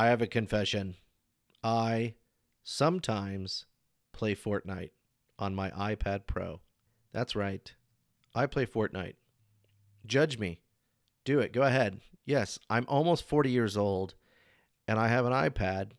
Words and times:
I 0.00 0.06
have 0.06 0.22
a 0.22 0.26
confession. 0.26 0.96
I 1.62 2.14
sometimes 2.64 3.66
play 4.14 4.34
Fortnite 4.34 4.92
on 5.38 5.54
my 5.54 5.68
iPad 5.72 6.26
Pro. 6.26 6.62
That's 7.12 7.36
right. 7.36 7.70
I 8.34 8.46
play 8.46 8.64
Fortnite. 8.64 9.16
Judge 10.06 10.38
me. 10.38 10.62
Do 11.26 11.38
it. 11.40 11.52
Go 11.52 11.60
ahead. 11.60 12.00
Yes, 12.24 12.58
I'm 12.70 12.86
almost 12.88 13.28
40 13.28 13.50
years 13.50 13.76
old 13.76 14.14
and 14.88 14.98
I 14.98 15.08
have 15.08 15.26
an 15.26 15.34
iPad 15.34 15.90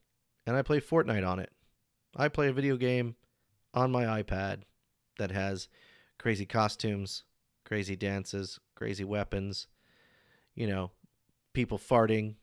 and 0.48 0.58
I 0.58 0.64
play 0.64 0.82
Fortnite 0.82 1.28
on 1.28 1.38
it. 1.38 1.52
I 2.16 2.28
play 2.28 2.48
a 2.48 2.54
video 2.54 2.78
game 2.78 3.18
on 3.72 3.92
my 3.92 4.24
iPad 4.24 4.62
that 5.20 5.30
has 5.30 5.68
crazy 6.18 6.48
costumes, 6.48 7.22
crazy 7.66 7.96
dances, 7.96 8.60
crazy 8.74 9.04
weapons, 9.04 9.68
you 10.56 10.66
know, 10.66 10.90
people 11.54 11.78
farting, 11.78 12.34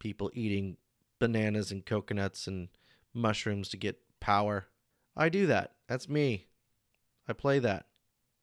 people 0.00 0.32
eating 0.34 0.78
bananas 1.20 1.70
and 1.70 1.86
coconuts 1.86 2.48
and 2.48 2.68
mushrooms 3.14 3.68
to 3.68 3.76
get 3.76 4.00
power. 4.18 4.66
I 5.16 5.28
do 5.28 5.46
that. 5.46 5.74
That's 5.88 6.08
me. 6.08 6.48
I 7.28 7.32
play 7.32 7.60
that. 7.60 7.86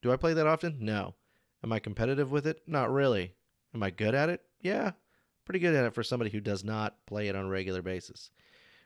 Do 0.01 0.11
I 0.11 0.15
play 0.15 0.33
that 0.33 0.47
often? 0.47 0.77
No. 0.79 1.15
Am 1.63 1.73
I 1.73 1.79
competitive 1.79 2.31
with 2.31 2.47
it? 2.47 2.61
Not 2.67 2.91
really. 2.91 3.33
Am 3.73 3.83
I 3.83 3.89
good 3.89 4.15
at 4.15 4.29
it? 4.29 4.41
Yeah. 4.61 4.91
Pretty 5.45 5.59
good 5.59 5.75
at 5.75 5.85
it 5.85 5.93
for 5.93 6.03
somebody 6.03 6.29
who 6.29 6.39
does 6.39 6.63
not 6.63 7.05
play 7.05 7.27
it 7.27 7.35
on 7.35 7.45
a 7.45 7.49
regular 7.49 7.81
basis, 7.81 8.31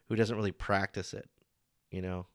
who 0.07 0.15
doesn't 0.15 0.35
really 0.35 0.51
practice 0.51 1.13
it, 1.13 1.29
you 1.89 2.01
know. 2.01 2.27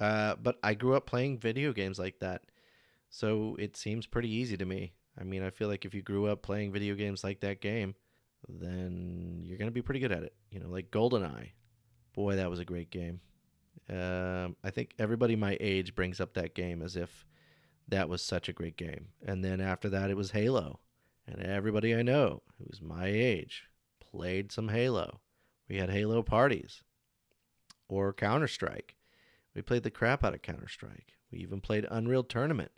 Uh, 0.00 0.34
but 0.42 0.58
I 0.62 0.74
grew 0.74 0.94
up 0.94 1.06
playing 1.06 1.38
video 1.38 1.72
games 1.72 1.98
like 1.98 2.18
that. 2.20 2.42
So 3.10 3.56
it 3.58 3.76
seems 3.76 4.06
pretty 4.06 4.30
easy 4.30 4.56
to 4.56 4.64
me. 4.64 4.94
I 5.18 5.24
mean, 5.24 5.42
I 5.42 5.50
feel 5.50 5.68
like 5.68 5.84
if 5.84 5.94
you 5.94 6.02
grew 6.02 6.26
up 6.26 6.42
playing 6.42 6.72
video 6.72 6.94
games 6.94 7.22
like 7.22 7.40
that 7.40 7.60
game, 7.60 7.94
then 8.48 9.40
you're 9.42 9.58
going 9.58 9.68
to 9.68 9.74
be 9.74 9.82
pretty 9.82 10.00
good 10.00 10.12
at 10.12 10.22
it. 10.22 10.34
You 10.50 10.60
know, 10.60 10.68
like 10.68 10.90
GoldenEye. 10.90 11.52
Boy, 12.14 12.36
that 12.36 12.50
was 12.50 12.60
a 12.60 12.64
great 12.64 12.90
game. 12.90 13.20
Um, 13.90 14.56
I 14.62 14.70
think 14.70 14.94
everybody 14.98 15.36
my 15.36 15.56
age 15.60 15.94
brings 15.94 16.20
up 16.20 16.34
that 16.34 16.54
game 16.54 16.80
as 16.80 16.96
if 16.96 17.26
that 17.88 18.08
was 18.08 18.22
such 18.22 18.48
a 18.48 18.52
great 18.52 18.76
game. 18.76 19.08
And 19.26 19.44
then 19.44 19.60
after 19.60 19.88
that, 19.90 20.10
it 20.10 20.16
was 20.16 20.30
Halo. 20.30 20.80
And 21.26 21.42
everybody 21.42 21.94
I 21.94 22.02
know 22.02 22.42
who's 22.58 22.80
my 22.80 23.06
age 23.06 23.64
played 24.00 24.52
some 24.52 24.68
Halo. 24.68 25.20
We 25.68 25.76
had 25.76 25.90
Halo 25.90 26.22
parties 26.22 26.82
or 27.88 28.12
Counter 28.12 28.48
Strike. 28.48 28.96
We 29.54 29.62
played 29.62 29.82
the 29.82 29.90
crap 29.90 30.24
out 30.24 30.34
of 30.34 30.42
Counter 30.42 30.68
Strike. 30.68 31.14
We 31.30 31.38
even 31.38 31.60
played 31.60 31.86
Unreal 31.90 32.24
Tournament. 32.24 32.72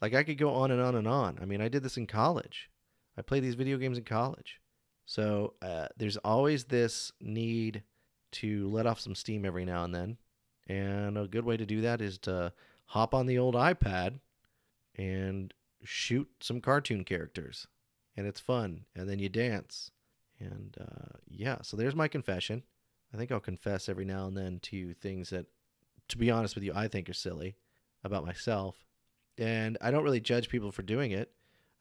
Like 0.00 0.14
I 0.14 0.22
could 0.22 0.38
go 0.38 0.54
on 0.54 0.70
and 0.70 0.80
on 0.80 0.94
and 0.94 1.08
on. 1.08 1.38
I 1.40 1.44
mean, 1.44 1.60
I 1.60 1.68
did 1.68 1.82
this 1.82 1.96
in 1.96 2.06
college. 2.06 2.70
I 3.16 3.22
played 3.22 3.42
these 3.42 3.54
video 3.54 3.78
games 3.78 3.98
in 3.98 4.04
college. 4.04 4.60
So 5.08 5.54
uh, 5.62 5.86
there's 5.96 6.18
always 6.18 6.64
this 6.64 7.12
need 7.18 7.82
to 8.32 8.68
let 8.68 8.86
off 8.86 9.00
some 9.00 9.14
steam 9.14 9.46
every 9.46 9.64
now 9.64 9.84
and 9.84 9.94
then. 9.94 10.18
And 10.66 11.16
a 11.16 11.26
good 11.26 11.46
way 11.46 11.56
to 11.56 11.64
do 11.64 11.80
that 11.80 12.02
is 12.02 12.18
to 12.18 12.52
hop 12.84 13.14
on 13.14 13.24
the 13.24 13.38
old 13.38 13.54
iPad 13.54 14.20
and 14.96 15.54
shoot 15.82 16.28
some 16.40 16.60
cartoon 16.60 17.04
characters. 17.04 17.66
And 18.18 18.26
it's 18.26 18.38
fun. 18.38 18.84
And 18.94 19.08
then 19.08 19.18
you 19.18 19.30
dance. 19.30 19.90
And 20.40 20.76
uh, 20.78 21.16
yeah, 21.26 21.62
so 21.62 21.78
there's 21.78 21.94
my 21.96 22.06
confession. 22.06 22.62
I 23.14 23.16
think 23.16 23.32
I'll 23.32 23.40
confess 23.40 23.88
every 23.88 24.04
now 24.04 24.26
and 24.26 24.36
then 24.36 24.58
to 24.64 24.92
things 24.92 25.30
that, 25.30 25.46
to 26.08 26.18
be 26.18 26.30
honest 26.30 26.54
with 26.54 26.64
you, 26.64 26.72
I 26.74 26.86
think 26.86 27.08
are 27.08 27.14
silly 27.14 27.56
about 28.04 28.26
myself. 28.26 28.76
And 29.38 29.78
I 29.80 29.90
don't 29.90 30.04
really 30.04 30.20
judge 30.20 30.50
people 30.50 30.70
for 30.70 30.82
doing 30.82 31.12
it. 31.12 31.32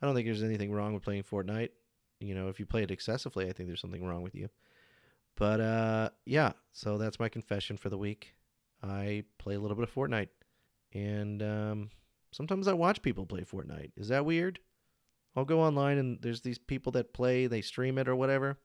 I 0.02 0.06
don't 0.06 0.16
think 0.16 0.28
there's 0.28 0.44
anything 0.44 0.72
wrong 0.72 0.94
with 0.94 1.03
playing 1.03 1.23
Fortnite. 1.23 1.72
You 2.20 2.36
know, 2.36 2.48
if 2.48 2.60
you 2.60 2.66
play 2.66 2.84
it 2.84 2.92
excessively, 2.92 3.48
I 3.48 3.54
think 3.54 3.68
there's 3.68 3.82
something 3.82 4.04
wrong 4.06 4.23
with 4.23 4.36
you. 4.36 4.50
But 5.36 5.62
uh, 5.62 6.10
yeah, 6.26 6.54
so 6.74 6.98
that's 6.98 7.20
my 7.20 7.30
confession 7.30 7.78
for 7.78 7.90
the 7.90 7.98
week. 7.98 8.34
I 8.82 9.24
play 9.38 9.56
a 9.56 9.59
little 9.59 9.75
bit 9.75 9.88
of 9.88 9.94
Fortnite, 9.94 10.30
and 10.94 11.41
um, 11.44 11.90
sometimes 12.31 12.68
I 12.68 12.74
watch 12.74 13.02
people 13.02 13.25
play 13.25 13.41
Fortnite. 13.41 13.91
Is 13.96 14.08
that 14.09 14.25
weird? 14.25 14.59
I'll 15.36 15.46
go 15.46 15.62
online 15.62 16.00
and 16.00 16.19
there's 16.22 16.41
these 16.41 16.58
people 16.58 16.91
that 16.94 17.14
play, 17.14 17.46
they 17.46 17.62
stream 17.62 18.00
it 18.00 18.08
or 18.08 18.16
whatever. 18.16 18.58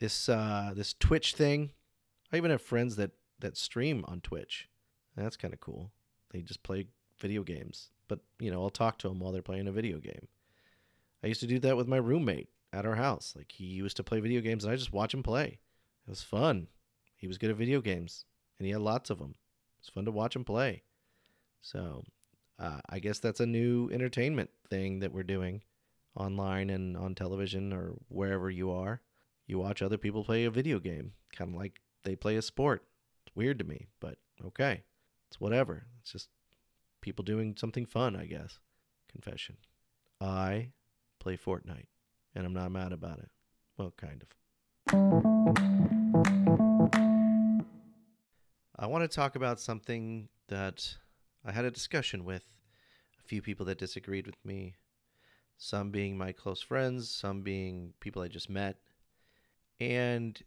This 0.00 0.28
uh, 0.28 0.72
this 0.74 0.94
Twitch 0.94 1.34
thing. 1.34 1.70
I 2.32 2.36
even 2.36 2.50
have 2.50 2.62
friends 2.62 2.96
that 2.96 3.12
that 3.38 3.56
stream 3.56 4.04
on 4.08 4.20
Twitch. 4.20 4.68
That's 5.16 5.36
kind 5.36 5.54
of 5.54 5.60
cool. 5.60 5.92
They 6.30 6.40
just 6.40 6.62
play 6.62 6.86
video 7.18 7.42
games, 7.42 7.90
but 8.08 8.20
you 8.40 8.50
know, 8.50 8.62
I'll 8.62 8.70
talk 8.70 8.98
to 8.98 9.08
them 9.08 9.20
while 9.20 9.30
they're 9.30 9.42
playing 9.42 9.68
a 9.68 9.72
video 9.72 9.98
game. 9.98 10.26
I 11.22 11.26
used 11.26 11.40
to 11.40 11.46
do 11.46 11.58
that 11.60 11.76
with 11.76 11.88
my 11.88 11.96
roommate 11.96 12.48
at 12.72 12.86
our 12.86 12.94
house. 12.94 13.34
Like 13.36 13.52
he 13.52 13.64
used 13.64 13.96
to 13.96 14.04
play 14.04 14.20
video 14.20 14.40
games 14.40 14.64
and 14.64 14.72
I 14.72 14.76
just 14.76 14.92
watch 14.92 15.14
him 15.14 15.22
play. 15.22 15.58
It 16.06 16.10
was 16.10 16.22
fun. 16.22 16.68
He 17.16 17.26
was 17.26 17.38
good 17.38 17.50
at 17.50 17.56
video 17.56 17.80
games 17.80 18.24
and 18.58 18.66
he 18.66 18.72
had 18.72 18.80
lots 18.80 19.10
of 19.10 19.18
them. 19.18 19.34
It's 19.80 19.88
fun 19.88 20.04
to 20.04 20.10
watch 20.10 20.36
him 20.36 20.44
play. 20.44 20.82
So, 21.62 22.04
uh, 22.58 22.80
I 22.88 22.98
guess 22.98 23.18
that's 23.18 23.40
a 23.40 23.46
new 23.46 23.90
entertainment 23.90 24.50
thing 24.68 25.00
that 25.00 25.12
we're 25.12 25.22
doing 25.22 25.62
online 26.14 26.70
and 26.70 26.96
on 26.96 27.14
television 27.14 27.72
or 27.72 27.94
wherever 28.08 28.50
you 28.50 28.70
are. 28.70 29.00
You 29.46 29.58
watch 29.58 29.82
other 29.82 29.98
people 29.98 30.24
play 30.24 30.44
a 30.44 30.50
video 30.50 30.78
game, 30.78 31.12
kind 31.34 31.54
of 31.54 31.60
like 31.60 31.80
they 32.04 32.16
play 32.16 32.36
a 32.36 32.42
sport. 32.42 32.84
It's 33.26 33.34
weird 33.34 33.58
to 33.58 33.64
me, 33.64 33.88
but 34.00 34.18
okay. 34.46 34.82
It's 35.28 35.40
whatever. 35.40 35.86
It's 36.00 36.12
just 36.12 36.28
people 37.00 37.24
doing 37.24 37.56
something 37.56 37.86
fun, 37.86 38.16
I 38.16 38.26
guess. 38.26 38.58
Confession. 39.10 39.56
I 40.20 40.70
play 41.20 41.36
Fortnite, 41.36 41.86
and 42.34 42.44
I'm 42.44 42.52
not 42.54 42.72
mad 42.72 42.92
about 42.92 43.20
it. 43.20 43.30
Well, 43.76 43.92
kind 43.96 44.22
of. 44.22 44.28
I 48.76 48.86
want 48.86 49.04
to 49.04 49.08
talk 49.14 49.36
about 49.36 49.60
something 49.60 50.28
that 50.48 50.96
I 51.44 51.52
had 51.52 51.64
a 51.64 51.70
discussion 51.70 52.24
with 52.24 52.44
a 53.22 53.22
few 53.22 53.42
people 53.42 53.66
that 53.66 53.78
disagreed 53.78 54.26
with 54.26 54.42
me. 54.44 54.74
Some 55.58 55.90
being 55.90 56.16
my 56.16 56.32
close 56.32 56.62
friends, 56.62 57.10
some 57.10 57.42
being 57.42 57.92
people 58.00 58.22
I 58.22 58.28
just 58.28 58.48
met. 58.48 58.78
And 59.78 60.42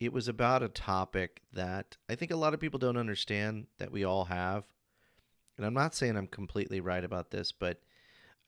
it 0.00 0.12
was 0.12 0.28
about 0.28 0.62
a 0.64 0.68
topic 0.68 1.42
that 1.52 1.96
I 2.10 2.16
think 2.16 2.32
a 2.32 2.36
lot 2.36 2.52
of 2.52 2.60
people 2.60 2.78
don't 2.78 2.96
understand 2.96 3.68
that 3.78 3.92
we 3.92 4.04
all 4.04 4.24
have. 4.24 4.64
And 5.56 5.64
I'm 5.64 5.74
not 5.74 5.94
saying 5.94 6.16
I'm 6.16 6.26
completely 6.26 6.80
right 6.80 7.04
about 7.04 7.30
this, 7.30 7.52
but 7.52 7.80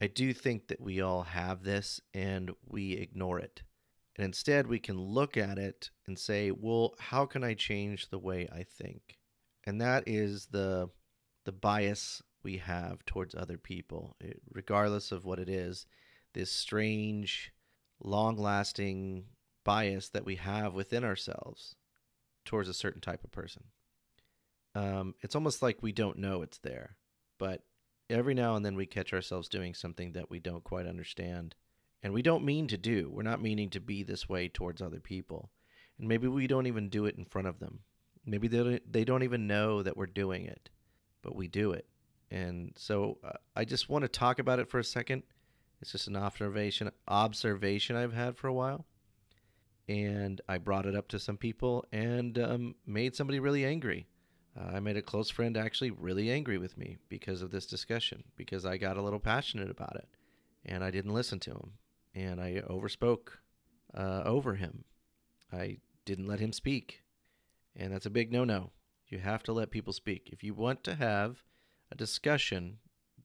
I 0.01 0.07
do 0.07 0.33
think 0.33 0.67
that 0.67 0.81
we 0.81 1.01
all 1.01 1.23
have 1.23 1.63
this 1.63 1.99
and 2.13 2.51
we 2.65 2.93
ignore 2.93 3.39
it. 3.39 3.63
And 4.15 4.25
instead, 4.25 4.67
we 4.67 4.79
can 4.79 4.99
look 4.99 5.37
at 5.37 5.57
it 5.57 5.91
and 6.07 6.17
say, 6.17 6.51
well, 6.51 6.93
how 6.99 7.25
can 7.25 7.43
I 7.43 7.53
change 7.53 8.09
the 8.09 8.19
way 8.19 8.47
I 8.51 8.63
think? 8.63 9.19
and 9.69 9.79
that 9.81 10.03
is 10.07 10.47
the 10.47 10.89
the 11.45 11.51
bias 11.51 12.23
we 12.41 12.57
have 12.57 13.05
towards 13.05 13.35
other 13.35 13.57
people, 13.57 14.15
it, 14.19 14.41
regardless 14.51 15.11
of 15.11 15.25
what 15.25 15.39
it 15.39 15.47
is. 15.47 15.85
This 16.33 16.51
strange, 16.51 17.51
long-lasting 18.01 19.25
bias 19.63 20.09
that 20.09 20.25
we 20.25 20.35
have 20.35 20.73
within 20.73 21.03
ourselves 21.03 21.75
towards 22.45 22.69
a 22.69 22.73
certain 22.73 23.01
type 23.01 23.23
of 23.23 23.31
person. 23.31 23.65
Um, 24.73 25.15
it's 25.21 25.35
almost 25.35 25.61
like 25.61 25.81
we 25.81 25.91
don't 25.91 26.17
know 26.17 26.41
it's 26.41 26.59
there, 26.59 26.97
but 27.39 27.63
every 28.09 28.33
now 28.33 28.55
and 28.55 28.65
then 28.65 28.75
we 28.75 28.85
catch 28.85 29.13
ourselves 29.13 29.49
doing 29.49 29.73
something 29.73 30.13
that 30.13 30.29
we 30.29 30.39
don't 30.39 30.63
quite 30.63 30.87
understand 30.87 31.55
and 32.01 32.13
we 32.13 32.21
don't 32.21 32.45
mean 32.45 32.67
to 32.67 32.77
do. 32.77 33.09
We're 33.11 33.23
not 33.23 33.41
meaning 33.41 33.69
to 33.71 33.79
be 33.79 34.03
this 34.03 34.29
way 34.29 34.47
towards 34.47 34.81
other 34.81 34.99
people. 34.99 35.49
And 35.97 36.07
maybe 36.07 36.27
we 36.27 36.47
don't 36.47 36.67
even 36.67 36.89
do 36.89 37.05
it 37.05 37.17
in 37.17 37.25
front 37.25 37.47
of 37.47 37.59
them. 37.59 37.79
Maybe 38.25 38.47
they 38.47 38.57
don't, 38.57 38.91
they 38.91 39.03
don't 39.03 39.23
even 39.23 39.47
know 39.47 39.83
that 39.83 39.97
we're 39.97 40.05
doing 40.05 40.45
it, 40.45 40.69
but 41.21 41.35
we 41.35 41.47
do 41.47 41.71
it. 41.71 41.85
And 42.31 42.73
so 42.77 43.17
uh, 43.23 43.33
I 43.55 43.65
just 43.65 43.89
want 43.89 44.03
to 44.03 44.07
talk 44.07 44.39
about 44.39 44.59
it 44.59 44.69
for 44.69 44.79
a 44.79 44.83
second. 44.83 45.23
It's 45.81 45.91
just 45.91 46.07
an 46.07 46.15
observation 46.15 46.91
observation 47.07 47.95
I've 47.95 48.13
had 48.13 48.37
for 48.37 48.47
a 48.47 48.53
while, 48.53 48.85
and 49.87 50.41
I 50.47 50.57
brought 50.57 50.85
it 50.85 50.95
up 50.95 51.07
to 51.09 51.19
some 51.19 51.37
people 51.37 51.85
and 51.91 52.37
um, 52.37 52.75
made 52.85 53.15
somebody 53.15 53.39
really 53.39 53.65
angry. 53.65 54.07
Uh, 54.59 54.75
I 54.75 54.79
made 54.79 54.97
a 54.97 55.01
close 55.01 55.29
friend 55.29 55.55
actually 55.55 55.91
really 55.91 56.29
angry 56.31 56.57
with 56.57 56.77
me 56.77 56.97
because 57.07 57.41
of 57.41 57.51
this 57.51 57.65
discussion 57.65 58.23
because 58.35 58.65
I 58.65 58.77
got 58.77 58.97
a 58.97 59.01
little 59.01 59.19
passionate 59.19 59.69
about 59.69 59.95
it, 59.95 60.07
and 60.65 60.83
I 60.83 60.91
didn't 60.91 61.13
listen 61.13 61.39
to 61.41 61.51
him, 61.51 61.73
and 62.13 62.41
I 62.41 62.61
overspoke 62.69 63.29
uh, 63.93 64.23
over 64.25 64.55
him. 64.55 64.83
I 65.51 65.77
didn't 66.05 66.27
let 66.27 66.39
him 66.39 66.53
speak. 66.53 67.03
And 67.75 67.93
that's 67.93 68.05
a 68.05 68.11
big 68.11 68.31
no 68.31 68.43
no. 68.43 68.71
You 69.07 69.19
have 69.19 69.43
to 69.43 69.53
let 69.53 69.71
people 69.71 69.93
speak. 69.93 70.29
If 70.31 70.43
you 70.43 70.53
want 70.53 70.83
to 70.83 70.95
have 70.95 71.43
a 71.91 71.95
discussion 71.95 72.79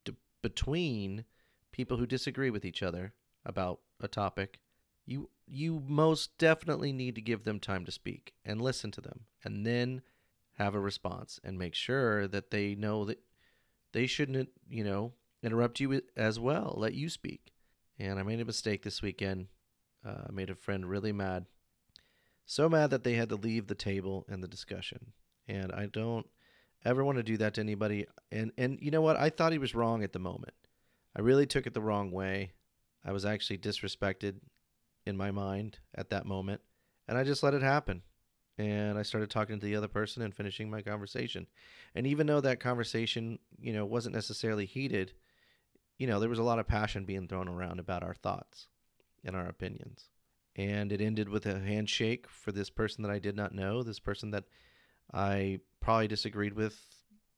d- 0.05 0.15
between 0.43 1.25
people 1.73 1.97
who 1.97 2.07
disagree 2.07 2.51
with 2.51 2.65
each 2.65 2.83
other 2.83 3.15
about 3.45 3.81
a 4.01 4.09
topic, 4.09 4.61
you 5.05 5.29
you 5.47 5.83
most 5.87 6.39
definitely 6.39 6.93
need 6.93 7.15
to 7.17 7.21
give 7.21 7.45
them 7.45 7.61
time 7.61 7.85
to 7.85 7.93
speak 7.93 8.33
and 8.45 8.63
listen 8.63 8.91
to 8.93 9.01
them 9.01 9.27
and 9.45 9.67
then 9.67 10.01
have 10.55 10.75
a 10.75 10.81
response 10.81 11.41
and 11.45 11.59
make 11.59 11.75
sure 11.75 12.27
that 12.29 12.51
they 12.51 12.75
know 12.75 13.05
that 13.05 13.21
they 13.93 14.07
shouldn't, 14.07 14.51
you 14.69 14.85
know, 14.85 15.13
interrupt 15.43 15.81
you 15.81 16.03
as 16.17 16.39
well. 16.41 16.75
Let 16.77 16.95
you 16.95 17.09
speak. 17.09 17.53
And 17.99 18.19
I 18.19 18.23
made 18.23 18.41
a 18.41 18.45
mistake 18.45 18.83
this 18.83 19.03
weekend. 19.03 19.49
Uh, 20.07 20.25
I 20.29 20.33
made 20.33 20.51
a 20.51 20.55
friend 20.55 20.89
really 20.89 21.13
mad 21.13 21.47
So 22.47 22.69
mad 22.69 22.91
that 22.91 23.05
they 23.05 23.15
had 23.15 23.29
to 23.31 23.37
leave 23.37 23.67
the 23.67 23.75
table 23.75 24.25
and 24.29 24.43
the 24.43 24.49
discussion. 24.49 25.13
And 25.49 25.73
I 25.73 25.87
don't 25.87 26.27
ever 26.85 27.05
want 27.05 27.17
to 27.19 27.23
do 27.23 27.37
that 27.39 27.55
to 27.55 27.61
anybody. 27.61 28.07
And 28.31 28.53
and 28.59 28.79
you 28.81 28.91
know 28.91 29.03
what? 29.03 29.17
I 29.17 29.31
thought 29.31 29.53
he 29.53 29.59
was 29.59 29.75
wrong 29.75 30.03
at 30.03 30.13
the 30.13 30.19
moment. 30.19 30.55
I 31.17 31.21
really 31.21 31.47
took 31.47 31.67
it 31.67 31.75
the 31.75 31.81
wrong 31.81 32.11
way. 32.11 32.53
I 33.05 33.13
was 33.13 33.25
actually 33.25 33.59
disrespected 33.59 34.37
in 35.07 35.17
my 35.17 35.31
mind 35.31 35.79
at 35.95 36.11
that 36.11 36.27
moment, 36.27 36.61
and 37.07 37.19
I 37.19 37.25
just 37.25 37.43
let 37.43 37.55
it 37.55 37.63
happen. 37.63 38.03
And 38.57 38.99
I 38.99 39.03
started 39.03 39.31
talking 39.31 39.59
to 39.59 39.67
the 39.67 39.75
other 39.75 39.89
person 39.89 40.23
and 40.23 40.35
finishing 40.35 40.71
my 40.71 40.81
conversation. 40.81 41.47
And 41.95 42.07
even 42.07 42.27
though 42.27 42.41
that 42.41 42.61
conversation, 42.61 43.39
you 43.61 43.73
know, 43.73 43.85
wasn't 43.85 44.15
necessarily 44.15 44.65
heated, 44.65 45.13
you 45.99 46.07
know, 46.07 46.21
there 46.21 46.29
was 46.29 46.39
a 46.39 46.45
lot 46.45 46.59
of 46.59 46.69
passion 46.69 47.05
being 47.05 47.27
thrown 47.27 47.49
around 47.49 47.81
about 47.81 48.03
our 48.03 48.15
thoughts 48.15 48.69
and 49.25 49.35
our 49.35 49.47
opinions. 49.47 50.09
And 50.57 50.93
it 50.93 51.01
ended 51.01 51.29
with 51.29 51.47
a 51.47 51.59
handshake 51.59 52.29
for 52.29 52.53
this 52.53 52.71
person 52.71 53.03
that 53.03 53.11
I 53.11 53.19
did 53.19 53.37
not 53.37 53.55
know, 53.55 53.83
this 53.83 53.99
person 53.99 54.31
that 54.31 54.45
I 55.13 55.61
probably 55.81 56.09
disagreed 56.09 56.55
with 56.55 56.85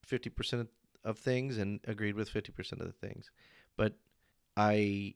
50% 0.07 0.69
of 1.05 1.19
things 1.19 1.57
and 1.57 1.81
agreed 1.87 2.15
with 2.15 2.33
50% 2.33 2.73
of 2.73 2.87
the 2.87 2.93
things. 2.93 3.31
But 3.77 3.95
I 4.57 5.15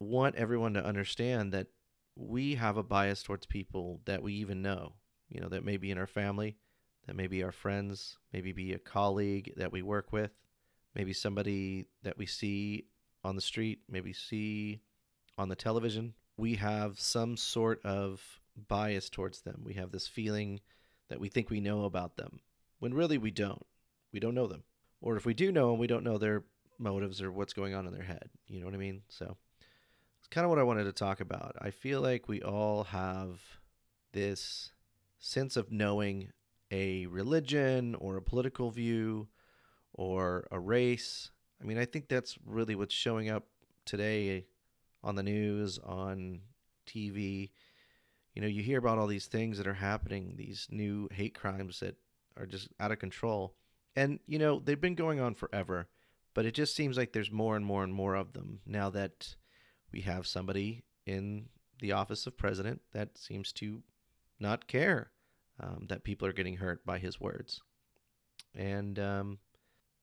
want 0.00 0.34
everyone 0.34 0.74
to 0.74 0.84
understand 0.84 1.52
that 1.52 1.68
we 2.16 2.54
have 2.54 2.76
a 2.76 2.82
bias 2.82 3.22
towards 3.22 3.46
people 3.46 4.00
that 4.06 4.22
we 4.22 4.34
even 4.34 4.62
know, 4.62 4.94
you 5.28 5.40
know, 5.40 5.48
that 5.48 5.64
may 5.64 5.76
be 5.76 5.90
in 5.90 5.98
our 5.98 6.06
family, 6.06 6.56
that 7.06 7.16
may 7.16 7.26
be 7.26 7.42
our 7.42 7.52
friends, 7.52 8.18
maybe 8.32 8.52
be 8.52 8.72
a 8.72 8.78
colleague 8.78 9.52
that 9.56 9.72
we 9.72 9.82
work 9.82 10.12
with, 10.12 10.32
maybe 10.94 11.12
somebody 11.12 11.86
that 12.02 12.18
we 12.18 12.26
see 12.26 12.86
on 13.24 13.36
the 13.36 13.42
street, 13.42 13.80
maybe 13.88 14.12
see 14.12 14.80
on 15.38 15.48
the 15.48 15.56
television. 15.56 16.14
We 16.36 16.56
have 16.56 17.00
some 17.00 17.36
sort 17.36 17.84
of 17.84 18.40
bias 18.68 19.10
towards 19.10 19.42
them. 19.42 19.62
We 19.64 19.74
have 19.74 19.92
this 19.92 20.06
feeling 20.06 20.60
that 21.08 21.20
we 21.20 21.28
think 21.28 21.50
we 21.50 21.60
know 21.60 21.84
about 21.84 22.16
them 22.16 22.40
when 22.78 22.94
really 22.94 23.18
we 23.18 23.30
don't. 23.30 23.64
We 24.12 24.20
don't 24.20 24.34
know 24.34 24.46
them. 24.46 24.64
Or 25.00 25.16
if 25.16 25.26
we 25.26 25.34
do 25.34 25.52
know 25.52 25.70
them, 25.70 25.78
we 25.78 25.86
don't 25.86 26.04
know 26.04 26.18
their 26.18 26.44
motives 26.78 27.22
or 27.22 27.30
what's 27.30 27.52
going 27.52 27.74
on 27.74 27.86
in 27.86 27.92
their 27.92 28.02
head. 28.02 28.28
You 28.48 28.60
know 28.60 28.66
what 28.66 28.74
I 28.74 28.78
mean? 28.78 29.02
So 29.08 29.36
it's 30.18 30.28
kind 30.28 30.44
of 30.44 30.50
what 30.50 30.58
I 30.58 30.64
wanted 30.64 30.84
to 30.84 30.92
talk 30.92 31.20
about. 31.20 31.56
I 31.60 31.70
feel 31.70 32.00
like 32.00 32.28
we 32.28 32.42
all 32.42 32.84
have 32.84 33.40
this 34.12 34.72
sense 35.18 35.56
of 35.56 35.72
knowing 35.72 36.32
a 36.70 37.06
religion 37.06 37.94
or 37.94 38.16
a 38.16 38.22
political 38.22 38.70
view 38.70 39.28
or 39.92 40.46
a 40.50 40.58
race. 40.58 41.30
I 41.60 41.64
mean, 41.64 41.78
I 41.78 41.84
think 41.84 42.08
that's 42.08 42.36
really 42.44 42.74
what's 42.74 42.94
showing 42.94 43.30
up 43.30 43.46
today 43.84 44.46
on 45.02 45.14
the 45.14 45.22
news, 45.22 45.78
on 45.78 46.40
TV. 46.86 47.50
You 48.34 48.42
know, 48.42 48.48
you 48.48 48.62
hear 48.62 48.78
about 48.78 48.98
all 48.98 49.06
these 49.06 49.26
things 49.26 49.58
that 49.58 49.66
are 49.66 49.74
happening, 49.74 50.34
these 50.36 50.66
new 50.70 51.08
hate 51.12 51.34
crimes 51.34 51.80
that 51.80 51.96
are 52.36 52.46
just 52.46 52.68
out 52.78 52.92
of 52.92 52.98
control. 52.98 53.54
And, 53.94 54.20
you 54.26 54.38
know, 54.38 54.60
they've 54.62 54.80
been 54.80 54.94
going 54.94 55.20
on 55.20 55.34
forever, 55.34 55.88
but 56.34 56.44
it 56.44 56.52
just 56.52 56.74
seems 56.74 56.98
like 56.98 57.12
there's 57.12 57.30
more 57.30 57.56
and 57.56 57.64
more 57.64 57.82
and 57.82 57.94
more 57.94 58.14
of 58.14 58.34
them 58.34 58.60
now 58.66 58.90
that 58.90 59.36
we 59.90 60.02
have 60.02 60.26
somebody 60.26 60.82
in 61.06 61.46
the 61.80 61.92
office 61.92 62.26
of 62.26 62.36
president 62.36 62.82
that 62.92 63.16
seems 63.16 63.52
to 63.52 63.82
not 64.38 64.66
care 64.66 65.10
um, 65.60 65.86
that 65.88 66.04
people 66.04 66.26
are 66.28 66.32
getting 66.32 66.56
hurt 66.56 66.84
by 66.84 66.98
his 66.98 67.20
words. 67.20 67.60
And 68.54 68.98
um, 68.98 69.38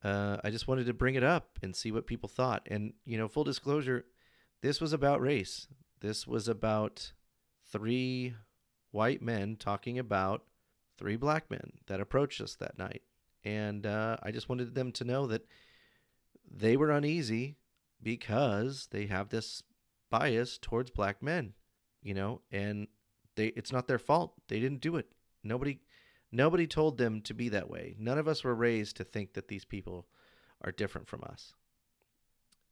uh, 0.03 0.37
I 0.43 0.49
just 0.49 0.67
wanted 0.67 0.85
to 0.87 0.93
bring 0.93 1.15
it 1.15 1.23
up 1.23 1.59
and 1.61 1.75
see 1.75 1.91
what 1.91 2.07
people 2.07 2.29
thought. 2.29 2.67
And, 2.69 2.93
you 3.05 3.17
know, 3.17 3.27
full 3.27 3.43
disclosure, 3.43 4.05
this 4.61 4.81
was 4.81 4.93
about 4.93 5.21
race. 5.21 5.67
This 6.01 6.27
was 6.27 6.47
about 6.47 7.13
three 7.71 8.33
white 8.91 9.21
men 9.21 9.55
talking 9.55 9.97
about 9.97 10.43
three 10.97 11.15
black 11.15 11.49
men 11.49 11.73
that 11.87 12.01
approached 12.01 12.41
us 12.41 12.55
that 12.55 12.77
night. 12.77 13.01
And 13.43 13.85
uh, 13.85 14.17
I 14.23 14.31
just 14.31 14.49
wanted 14.49 14.75
them 14.75 14.91
to 14.93 15.03
know 15.03 15.27
that 15.27 15.45
they 16.49 16.77
were 16.77 16.91
uneasy 16.91 17.57
because 18.01 18.87
they 18.91 19.07
have 19.07 19.29
this 19.29 19.63
bias 20.09 20.57
towards 20.61 20.91
black 20.91 21.23
men, 21.23 21.53
you 22.01 22.13
know, 22.13 22.41
and 22.51 22.87
they 23.35 23.47
it's 23.47 23.71
not 23.71 23.87
their 23.87 23.99
fault. 23.99 24.33
They 24.47 24.59
didn't 24.59 24.81
do 24.81 24.95
it. 24.95 25.07
Nobody 25.43 25.79
nobody 26.31 26.67
told 26.67 26.97
them 26.97 27.21
to 27.21 27.33
be 27.33 27.49
that 27.49 27.69
way. 27.69 27.95
None 27.99 28.17
of 28.17 28.27
us 28.27 28.43
were 28.43 28.55
raised 28.55 28.97
to 28.97 29.03
think 29.03 29.33
that 29.33 29.47
these 29.47 29.65
people 29.65 30.07
are 30.61 30.71
different 30.71 31.07
from 31.07 31.23
us. 31.23 31.53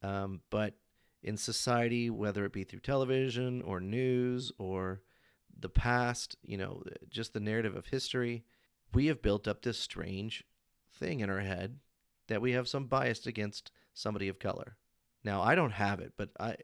Um, 0.04 0.42
but 0.50 0.76
in 1.24 1.38
society, 1.38 2.10
whether 2.10 2.46
it 2.46 2.54
be 2.54 2.64
through 2.64 2.80
television 2.80 3.62
or 3.62 3.80
news 3.80 4.52
or 4.58 5.02
the 5.60 5.70
past, 5.70 6.36
you 6.44 6.58
know, 6.58 6.84
just 7.10 7.34
the 7.34 7.40
narrative 7.40 7.76
of 7.76 7.86
history, 7.88 8.44
we 8.94 9.08
have 9.08 9.22
built 9.22 9.48
up 9.48 9.62
this 9.62 9.78
strange 9.78 10.44
thing 10.94 11.20
in 11.20 11.30
our 11.30 11.42
head 11.42 11.78
that 12.28 12.42
we 12.42 12.54
have 12.54 12.68
some 12.68 12.86
bias 12.86 13.28
against 13.28 13.72
somebody 13.94 14.28
of 14.28 14.40
color. 14.40 14.78
Now, 15.24 15.42
I 15.42 15.54
don't 15.54 15.72
have 15.72 16.00
it, 16.00 16.14
but 16.18 16.30
I 16.40 16.56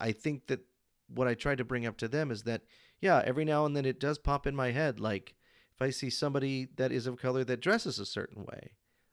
I 0.00 0.12
think 0.12 0.48
that 0.48 0.60
what 1.06 1.28
I 1.28 1.34
try 1.34 1.54
to 1.54 1.64
bring 1.64 1.86
up 1.86 1.96
to 1.98 2.08
them 2.08 2.30
is 2.30 2.42
that 2.44 2.62
yeah, 3.02 3.22
every 3.24 3.44
now 3.44 3.66
and 3.66 3.76
then 3.76 3.84
it 3.84 4.00
does 4.00 4.18
pop 4.18 4.46
in 4.46 4.56
my 4.56 4.70
head 4.70 4.98
like 4.98 5.34
if 5.74 5.82
I 5.82 5.90
see 5.90 6.08
somebody 6.08 6.68
that 6.76 6.92
is 6.92 7.06
of 7.06 7.18
color 7.20 7.44
that 7.44 7.60
dresses 7.60 7.98
a 7.98 8.06
certain 8.06 8.44
way, 8.44 8.72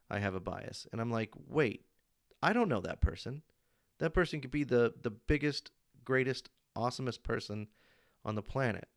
I 0.09 0.19
have 0.19 0.35
a 0.35 0.39
bias. 0.39 0.87
And 0.91 1.01
I'm 1.01 1.11
like, 1.11 1.31
"Wait, 1.35 1.85
I 2.41 2.53
don't 2.53 2.69
know 2.69 2.81
that 2.81 3.01
person. 3.01 3.41
That 3.97 4.13
person 4.13 4.39
could 4.39 4.51
be 4.51 4.63
the 4.63 4.93
the 5.01 5.11
biggest, 5.11 5.71
greatest, 6.05 6.49
awesomest 6.77 7.23
person 7.23 7.67
on 8.23 8.35
the 8.35 8.41
planet 8.41 8.87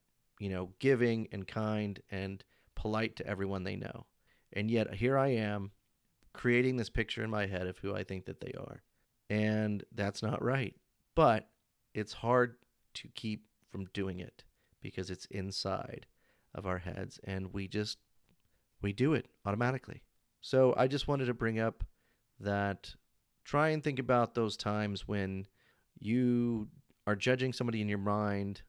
you 0.42 0.48
know, 0.48 0.70
giving 0.80 1.28
and 1.30 1.46
kind 1.46 2.00
and 2.10 2.42
polite 2.74 3.14
to 3.14 3.26
everyone 3.26 3.62
they 3.62 3.76
know. 3.76 4.06
And 4.52 4.68
yet 4.68 4.92
here 4.94 5.16
I 5.16 5.28
am 5.28 5.70
creating 6.32 6.76
this 6.76 6.90
picture 6.90 7.22
in 7.22 7.30
my 7.30 7.46
head 7.46 7.68
of 7.68 7.78
who 7.78 7.94
I 7.94 8.02
think 8.02 8.24
that 8.24 8.40
they 8.40 8.52
are. 8.58 8.82
And 9.30 9.84
that's 9.94 10.20
not 10.20 10.42
right. 10.42 10.74
But 11.14 11.48
it's 11.94 12.12
hard 12.12 12.56
to 12.94 13.08
keep 13.14 13.46
from 13.70 13.84
doing 13.94 14.18
it 14.18 14.42
because 14.82 15.10
it's 15.10 15.26
inside 15.26 16.06
of 16.54 16.66
our 16.66 16.78
heads 16.78 17.18
and 17.24 17.52
we 17.52 17.68
just 17.68 17.98
we 18.82 18.92
do 18.92 19.14
it 19.14 19.26
automatically. 19.46 20.02
So 20.40 20.74
I 20.76 20.88
just 20.88 21.06
wanted 21.06 21.26
to 21.26 21.34
bring 21.34 21.58
up 21.58 21.84
that 22.40 22.94
try 23.44 23.68
and 23.70 23.82
think 23.82 23.98
about 23.98 24.34
those 24.34 24.56
times 24.56 25.06
when 25.06 25.46
you 25.98 26.68
are 27.06 27.16
judging 27.16 27.52
somebody 27.52 27.80
in 27.80 27.88
your 27.88 27.98
mind 27.98 28.62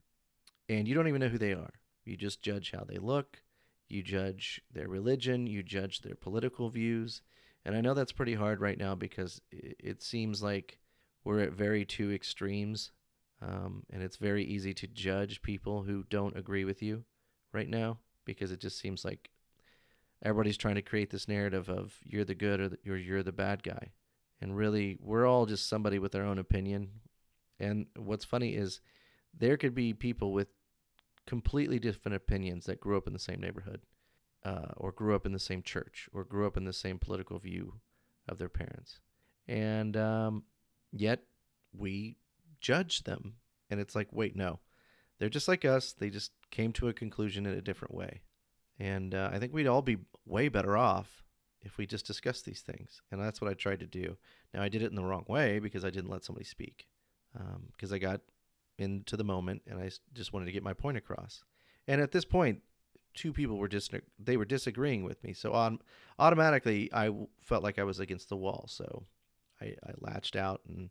and 0.70 0.88
you 0.88 0.94
don't 0.94 1.08
even 1.08 1.22
know 1.22 1.28
who 1.28 1.38
they 1.38 1.54
are. 1.54 1.74
You 2.06 2.18
just 2.18 2.42
judge 2.42 2.72
how 2.72 2.84
they 2.84 2.98
look, 2.98 3.42
you 3.90 4.04
judge 4.04 4.62
their 4.72 4.88
religion, 4.88 5.48
you 5.48 5.64
judge 5.64 6.02
their 6.02 6.16
political 6.16 6.70
views. 6.70 7.22
And 7.66 7.76
I 7.76 7.82
know 7.82 7.94
that's 7.94 8.12
pretty 8.12 8.36
hard 8.36 8.60
right 8.60 8.78
now 8.78 8.94
because 8.94 9.42
it 9.52 10.02
seems 10.04 10.44
like 10.44 10.80
we're 11.24 11.40
at 11.40 11.54
very 11.54 11.86
two 11.86 12.12
extremes. 12.12 12.92
Um, 13.46 13.84
and 13.92 14.02
it's 14.02 14.18
very 14.18 14.46
easy 14.46 14.74
to 14.76 14.88
judge 14.88 15.42
people 15.42 15.84
who 15.84 16.04
don't 16.10 16.38
agree 16.38 16.64
with 16.64 16.82
you 16.82 17.04
right 17.52 17.68
now 17.68 18.00
because 18.26 18.52
it 18.52 18.60
just 18.60 18.80
seems 18.80 19.04
like 19.04 19.30
everybody's 20.24 20.58
trying 20.58 20.76
to 20.76 20.82
create 20.82 21.10
this 21.10 21.28
narrative 21.28 21.70
of 21.70 21.98
you're 22.04 22.24
the 22.24 22.36
good 22.36 22.60
or, 22.60 22.70
the, 22.70 22.78
or 22.88 22.96
you're 22.96 23.24
the 23.24 23.32
bad 23.32 23.64
guy. 23.64 23.92
And 24.40 24.56
really, 24.56 24.98
we're 25.02 25.26
all 25.26 25.46
just 25.46 25.68
somebody 25.68 26.00
with 26.00 26.12
their 26.12 26.26
own 26.26 26.38
opinion. 26.38 26.90
And 27.60 27.88
what's 27.98 28.26
funny 28.26 28.56
is 28.56 28.82
there 29.38 29.58
could 29.58 29.76
be 29.76 29.94
people 29.94 30.32
with 30.32 30.50
completely 31.26 31.80
different 31.80 32.16
opinions 32.16 32.66
that 32.66 32.80
grew 32.80 32.98
up 32.98 33.08
in 33.08 33.14
the 33.14 33.20
same 33.20 33.40
neighborhood, 33.40 33.82
uh, 34.44 34.72
or 34.76 34.92
grew 34.92 35.16
up 35.16 35.26
in 35.26 35.32
the 35.32 35.40
same 35.40 35.62
church, 35.62 36.10
or 36.14 36.24
grew 36.24 36.46
up 36.46 36.58
in 36.58 36.66
the 36.66 36.74
same 36.74 37.00
political 37.00 37.40
view 37.40 37.76
of 38.28 38.38
their 38.38 38.50
parents, 38.50 39.00
and 39.48 39.96
um, 39.96 40.44
yet 40.92 41.22
we 41.74 42.18
judge 42.64 43.04
them, 43.04 43.36
and 43.70 43.80
it's 43.80 43.94
like, 43.96 44.08
wait, 44.12 44.36
no, 44.36 44.60
they're 45.20 45.30
just 45.30 45.48
like 45.48 45.64
us. 45.64 45.94
They 45.94 46.10
just 46.10 46.32
came 46.50 46.74
to 46.74 46.88
a 46.88 46.94
conclusion 46.94 47.46
in 47.46 47.54
a 47.54 47.62
different 47.62 47.94
way, 47.94 48.22
and 48.80 49.14
uh, 49.14 49.30
I 49.32 49.38
think 49.38 49.54
we'd 49.54 49.68
all 49.68 49.84
be 49.84 49.98
way 50.26 50.50
better 50.50 50.76
off 50.76 51.24
if 51.62 51.78
we 51.78 51.86
just 51.86 52.08
discuss 52.08 52.42
these 52.42 52.62
things, 52.62 53.04
and 53.12 53.22
that's 53.22 53.40
what 53.40 53.52
I 53.52 53.54
tried 53.54 53.82
to 53.82 53.86
do. 53.86 54.18
Now 54.52 54.64
I 54.64 54.70
did 54.70 54.82
it 54.82 54.90
in 54.90 54.96
the 54.96 55.04
wrong 55.04 55.26
way 55.28 55.60
because 55.60 55.86
I 55.86 55.92
didn't 55.92 56.10
let 56.10 56.24
somebody 56.24 56.46
speak, 56.46 56.88
because 57.76 57.92
um, 57.92 57.96
I 57.96 58.00
got 58.00 58.22
into 58.78 59.18
the 59.18 59.24
moment 59.24 59.62
and 59.68 59.80
I 59.80 59.92
just 60.14 60.34
wanted 60.34 60.46
to 60.46 60.52
get 60.52 60.64
my 60.64 60.74
point 60.74 60.98
across. 60.98 61.44
And 61.88 62.02
at 62.02 62.12
this 62.12 62.26
point, 62.26 62.62
two 63.14 63.34
people 63.34 63.58
were 63.58 63.68
just 63.68 63.94
they 64.18 64.38
were 64.38 64.46
disagreeing 64.46 65.04
with 65.04 65.24
me. 65.24 65.34
So 65.34 65.54
on 65.54 65.80
automatically 66.18 66.90
I 66.94 67.12
felt 67.42 67.64
like 67.64 67.78
I 67.78 67.84
was 67.84 68.00
against 68.00 68.30
the 68.30 68.38
wall. 68.38 68.66
So 68.68 69.04
I, 69.62 69.76
I 69.86 69.94
latched 70.00 70.36
out 70.36 70.62
and 70.68 70.90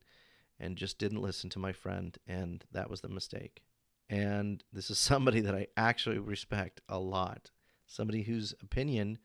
and 0.63 0.77
just 0.77 0.99
didn't 0.99 1.21
listen 1.21 1.51
to 1.51 1.59
my 1.59 1.73
friend 1.73 2.17
and 2.27 2.65
that 2.73 2.89
was 2.89 3.01
the 3.01 3.09
mistake. 3.09 3.63
And 4.09 4.63
this 4.73 4.91
is 4.91 4.99
somebody 4.99 5.41
that 5.41 5.55
I 5.55 5.67
actually 5.77 6.19
respect 6.19 6.81
a 6.89 6.99
lot. 6.99 7.51
Somebody 7.87 8.23
whose 8.23 8.55
opinion 8.63 9.19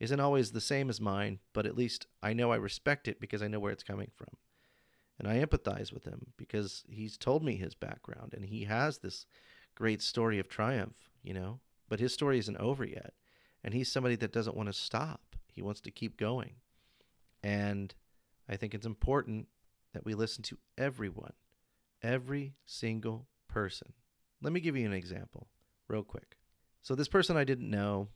isn't 0.00 0.20
always 0.20 0.52
the 0.52 0.60
same 0.60 0.88
as 0.88 1.00
mine, 1.00 1.38
but 1.52 1.66
at 1.66 1.76
least 1.76 2.06
I 2.22 2.32
know 2.32 2.52
I 2.52 2.56
respect 2.56 3.08
it 3.08 3.20
because 3.20 3.42
I 3.42 3.48
know 3.48 3.60
where 3.60 3.72
it's 3.72 3.82
coming 3.82 4.10
from 4.14 4.36
and 5.18 5.28
I 5.28 5.44
empathize 5.44 5.92
with 5.92 6.04
him 6.04 6.32
because 6.36 6.84
he's 6.88 7.16
told 7.16 7.44
me 7.44 7.56
his 7.56 7.74
background 7.74 8.34
and 8.34 8.44
he 8.44 8.64
has 8.64 8.98
this 8.98 9.26
great 9.74 10.02
story 10.02 10.38
of 10.38 10.48
triumph, 10.48 11.10
you 11.22 11.34
know. 11.34 11.60
but 11.88 12.00
his 12.00 12.14
story 12.14 12.38
isn't 12.38 12.56
over 12.56 12.84
yet. 12.84 13.12
And 13.62 13.72
he's 13.72 13.90
somebody 13.90 14.16
that 14.16 14.32
doesn't 14.32 14.56
want 14.56 14.68
to 14.68 14.72
stop. 14.72 15.36
He 15.52 15.62
wants 15.62 15.80
to 15.82 15.90
keep 15.90 16.18
going. 16.18 16.54
And 17.42 17.94
I 18.48 18.56
think 18.56 18.74
it's 18.74 18.86
important 18.86 19.48
that 19.94 20.04
we 20.04 20.14
listen 20.14 20.42
to 20.42 20.58
everyone, 20.76 21.32
every 22.02 22.54
single 22.66 23.28
person. 23.48 23.94
Let 24.42 24.52
me 24.52 24.60
give 24.60 24.76
you 24.76 24.84
an 24.84 24.92
example, 24.92 25.48
real 25.88 26.02
quick. 26.02 26.36
So, 26.82 26.94
this 26.94 27.08
person 27.08 27.36
I 27.36 27.44
didn't 27.44 27.70
know, 27.70 28.08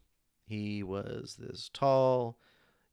he 0.44 0.82
was 0.82 1.36
this 1.38 1.70
tall, 1.72 2.38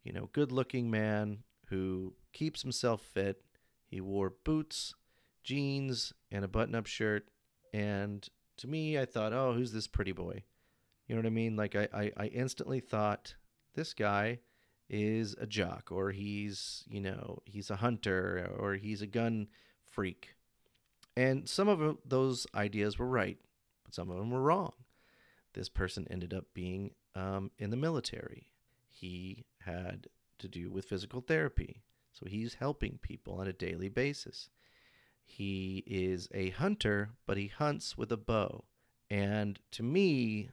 you 0.04 0.14
know, 0.14 0.30
good 0.32 0.52
looking 0.52 0.90
man 0.90 1.40
who 1.68 2.14
keeps 2.32 2.62
himself 2.62 3.02
fit. 3.02 3.42
He 3.88 4.00
wore 4.00 4.34
boots, 4.46 4.94
jeans, 5.44 6.14
and 6.32 6.46
a 6.46 6.48
button 6.48 6.76
up 6.76 6.86
shirt. 6.86 7.28
And 7.74 8.26
to 8.58 8.68
me, 8.68 8.98
I 8.98 9.06
thought, 9.06 9.34
oh, 9.34 9.54
who's 9.54 9.74
this 9.74 9.88
pretty 9.88 10.14
boy? 10.14 10.44
You 11.08 11.16
know 11.16 11.20
what 11.20 11.28
I 11.28 11.32
mean? 11.32 11.56
Like, 11.56 11.76
I, 11.76 11.88
I, 11.94 12.12
I 12.16 12.26
instantly 12.28 12.80
thought, 12.80 13.36
this 13.76 13.94
guy 13.94 14.40
is 14.90 15.36
a 15.40 15.48
jock, 15.48 15.92
or 15.92 16.12
he's, 16.12 16.84
you 16.88 17.02
know, 17.02 17.40
he's 17.46 17.70
a 17.70 17.78
hunter, 17.78 18.50
or 18.58 18.76
he's 18.76 19.02
a 19.02 19.08
gun 19.08 19.48
freak. 19.84 20.36
And 21.18 21.48
some 21.48 21.68
of 21.68 21.98
those 22.06 22.46
ideas 22.54 23.00
were 23.00 23.08
right, 23.08 23.38
but 23.84 23.94
some 23.94 24.10
of 24.10 24.18
them 24.18 24.32
were 24.32 24.42
wrong. 24.42 24.74
This 25.54 25.70
person 25.70 26.08
ended 26.10 26.34
up 26.34 26.46
being 26.54 26.92
um, 27.16 27.52
in 27.58 27.70
the 27.70 27.78
military. 27.78 28.48
He 28.90 29.46
had 29.60 30.08
to 30.40 30.48
do 30.48 30.70
with 30.70 30.86
physical 30.86 31.22
therapy. 31.22 31.82
So 32.12 32.26
he's 32.28 32.56
helping 32.56 33.00
people 33.02 33.36
on 33.40 33.48
a 33.48 33.54
daily 33.54 33.90
basis. 33.90 34.50
He 35.24 35.84
is 35.88 36.30
a 36.34 36.50
hunter, 36.52 37.10
but 37.26 37.38
he 37.38 37.48
hunts 37.48 37.98
with 37.98 38.12
a 38.12 38.18
bow. 38.18 38.66
And 39.10 39.60
to 39.72 39.84
me, 39.84 40.50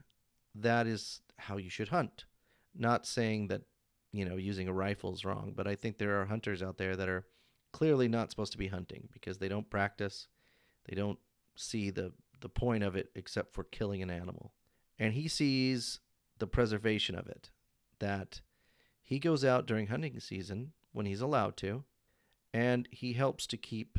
that 0.55 0.87
is 0.87 1.21
how 1.37 1.57
you 1.57 1.71
should 1.71 1.89
hunt. 1.89 2.25
Not 2.75 3.07
saying 3.07 3.49
that, 3.49 3.63
you 4.13 4.25
know, 4.25 4.37
using 4.37 4.69
a 4.69 4.73
rifle 4.73 5.13
is 5.13 5.25
wrong, 5.25 5.53
but 5.57 5.67
I 5.67 5.75
think 5.75 5.99
there 5.99 6.21
are 6.21 6.27
hunters 6.27 6.63
out 6.63 6.79
there 6.79 6.97
that 6.97 7.09
are 7.09 7.27
clearly 7.73 8.09
not 8.09 8.31
supposed 8.31 8.53
to 8.53 8.59
be 8.59 8.69
hunting 8.69 9.09
because 9.13 9.39
they 9.39 9.49
don't 9.49 9.71
practice. 9.71 10.29
They 10.87 10.95
don't 10.95 11.19
see 11.57 11.91
the, 11.91 12.13
the 12.41 12.49
point 12.49 12.85
of 12.85 12.97
it 12.97 13.11
except 13.15 13.55
for 13.55 13.65
killing 13.65 14.03
an 14.03 14.11
animal. 14.11 14.53
And 14.99 15.15
he 15.15 15.29
sees 15.29 16.01
the 16.39 16.47
preservation 16.47 17.15
of 17.15 17.27
it, 17.27 17.51
that 17.99 18.41
he 19.03 19.19
goes 19.19 19.45
out 19.45 19.67
during 19.67 19.87
hunting 19.87 20.19
season 20.21 20.73
when 20.93 21.07
he's 21.07 21.21
allowed 21.21 21.57
to, 21.59 21.85
and 22.53 22.89
he 22.91 23.15
helps 23.15 23.47
to 23.47 23.57
keep 23.57 23.99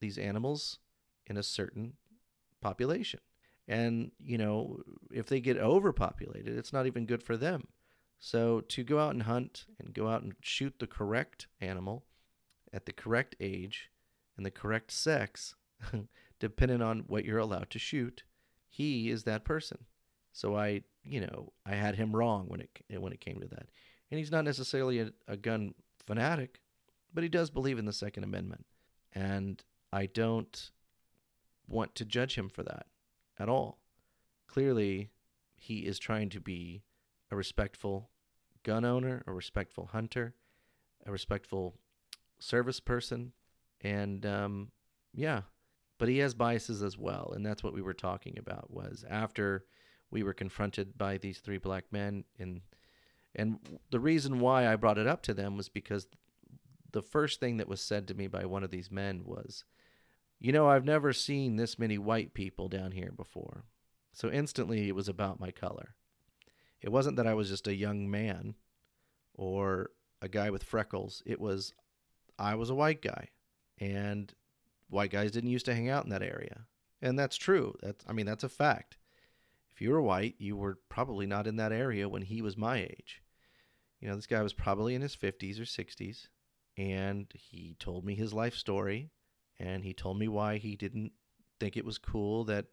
these 0.00 0.16
animals 0.16 0.78
in 1.26 1.36
a 1.36 1.42
certain 1.42 1.94
population. 2.60 3.20
And, 3.68 4.10
you 4.18 4.38
know, 4.38 4.80
if 5.12 5.26
they 5.26 5.40
get 5.40 5.58
overpopulated, 5.58 6.56
it's 6.56 6.72
not 6.72 6.86
even 6.86 7.06
good 7.06 7.22
for 7.22 7.36
them. 7.36 7.68
So 8.24 8.60
to 8.60 8.84
go 8.84 9.00
out 9.00 9.14
and 9.14 9.24
hunt 9.24 9.66
and 9.80 9.92
go 9.92 10.06
out 10.06 10.22
and 10.22 10.34
shoot 10.40 10.76
the 10.78 10.86
correct 10.86 11.48
animal 11.60 12.04
at 12.72 12.86
the 12.86 12.92
correct 12.92 13.34
age 13.40 13.90
and 14.36 14.46
the 14.46 14.50
correct 14.50 14.92
sex, 14.92 15.56
depending 16.38 16.80
on 16.80 17.00
what 17.08 17.24
you're 17.24 17.40
allowed 17.40 17.68
to 17.70 17.80
shoot, 17.80 18.22
he 18.68 19.10
is 19.10 19.24
that 19.24 19.44
person. 19.44 19.86
So 20.32 20.56
I, 20.56 20.82
you 21.02 21.20
know, 21.20 21.52
I 21.66 21.74
had 21.74 21.96
him 21.96 22.14
wrong 22.14 22.44
when 22.46 22.60
it 22.60 23.00
when 23.00 23.12
it 23.12 23.20
came 23.20 23.40
to 23.40 23.48
that. 23.48 23.66
And 24.12 24.18
he's 24.18 24.30
not 24.30 24.44
necessarily 24.44 25.00
a, 25.00 25.10
a 25.26 25.36
gun 25.36 25.74
fanatic, 26.06 26.60
but 27.12 27.24
he 27.24 27.28
does 27.28 27.50
believe 27.50 27.76
in 27.76 27.86
the 27.86 27.92
Second 27.92 28.22
Amendment. 28.22 28.66
And 29.12 29.60
I 29.92 30.06
don't 30.06 30.70
want 31.66 31.96
to 31.96 32.04
judge 32.04 32.36
him 32.36 32.48
for 32.48 32.62
that 32.62 32.86
at 33.36 33.48
all. 33.48 33.80
Clearly, 34.46 35.10
he 35.56 35.80
is 35.80 35.98
trying 35.98 36.28
to 36.28 36.40
be 36.40 36.84
a 37.32 37.36
respectful 37.36 38.10
gun 38.62 38.84
owner, 38.84 39.22
a 39.26 39.32
respectful 39.32 39.86
hunter, 39.86 40.34
a 41.06 41.12
respectful 41.12 41.74
service 42.38 42.80
person, 42.80 43.32
and 43.80 44.24
um, 44.26 44.72
yeah, 45.14 45.42
but 45.98 46.08
he 46.08 46.18
has 46.18 46.34
biases 46.34 46.82
as 46.82 46.98
well, 46.98 47.32
and 47.34 47.44
that's 47.44 47.62
what 47.62 47.74
we 47.74 47.82
were 47.82 47.94
talking 47.94 48.38
about. 48.38 48.70
Was 48.70 49.04
after 49.08 49.64
we 50.10 50.22
were 50.22 50.34
confronted 50.34 50.98
by 50.98 51.18
these 51.18 51.38
three 51.38 51.58
black 51.58 51.84
men 51.90 52.24
and 52.38 52.60
and 53.34 53.80
the 53.90 54.00
reason 54.00 54.40
why 54.40 54.70
I 54.70 54.76
brought 54.76 54.98
it 54.98 55.06
up 55.06 55.22
to 55.22 55.34
them 55.34 55.56
was 55.56 55.68
because 55.68 56.06
the 56.92 57.02
first 57.02 57.40
thing 57.40 57.56
that 57.56 57.68
was 57.68 57.80
said 57.80 58.06
to 58.08 58.14
me 58.14 58.26
by 58.26 58.44
one 58.44 58.62
of 58.62 58.70
these 58.70 58.90
men 58.90 59.22
was, 59.24 59.64
You 60.38 60.52
know, 60.52 60.68
I've 60.68 60.84
never 60.84 61.12
seen 61.12 61.56
this 61.56 61.78
many 61.78 61.96
white 61.98 62.34
people 62.34 62.68
down 62.68 62.92
here 62.92 63.12
before. 63.12 63.64
So 64.12 64.30
instantly 64.30 64.88
it 64.88 64.94
was 64.94 65.08
about 65.08 65.40
my 65.40 65.50
color. 65.50 65.94
It 66.82 66.90
wasn't 66.90 67.16
that 67.16 67.26
I 67.26 67.34
was 67.34 67.48
just 67.48 67.68
a 67.68 67.74
young 67.74 68.10
man 68.10 68.56
or 69.34 69.90
a 70.20 70.28
guy 70.28 70.50
with 70.50 70.64
freckles. 70.64 71.22
It 71.24 71.40
was 71.40 71.72
I 72.38 72.54
was 72.54 72.70
a 72.70 72.74
white 72.74 73.02
guy. 73.02 73.28
And 73.78 74.32
white 74.88 75.10
guys 75.10 75.30
didn't 75.30 75.50
used 75.50 75.66
to 75.66 75.74
hang 75.74 75.88
out 75.88 76.04
in 76.04 76.10
that 76.10 76.22
area. 76.22 76.66
And 77.00 77.18
that's 77.18 77.36
true. 77.36 77.74
That's 77.82 78.04
I 78.08 78.12
mean, 78.12 78.26
that's 78.26 78.44
a 78.44 78.48
fact. 78.48 78.96
If 79.74 79.80
you 79.80 79.90
were 79.90 80.02
white, 80.02 80.34
you 80.38 80.56
were 80.56 80.78
probably 80.88 81.26
not 81.26 81.46
in 81.46 81.56
that 81.56 81.72
area 81.72 82.08
when 82.08 82.22
he 82.22 82.42
was 82.42 82.56
my 82.56 82.78
age. 82.78 83.22
You 84.00 84.08
know, 84.08 84.16
this 84.16 84.26
guy 84.26 84.42
was 84.42 84.52
probably 84.52 84.94
in 84.94 85.02
his 85.02 85.16
50s 85.16 85.58
or 85.58 85.64
60s, 85.64 86.26
and 86.76 87.32
he 87.34 87.76
told 87.78 88.04
me 88.04 88.14
his 88.14 88.34
life 88.34 88.54
story, 88.54 89.10
and 89.58 89.84
he 89.84 89.94
told 89.94 90.18
me 90.18 90.28
why 90.28 90.58
he 90.58 90.76
didn't 90.76 91.12
think 91.58 91.76
it 91.76 91.84
was 91.84 91.98
cool 91.98 92.44
that 92.44 92.66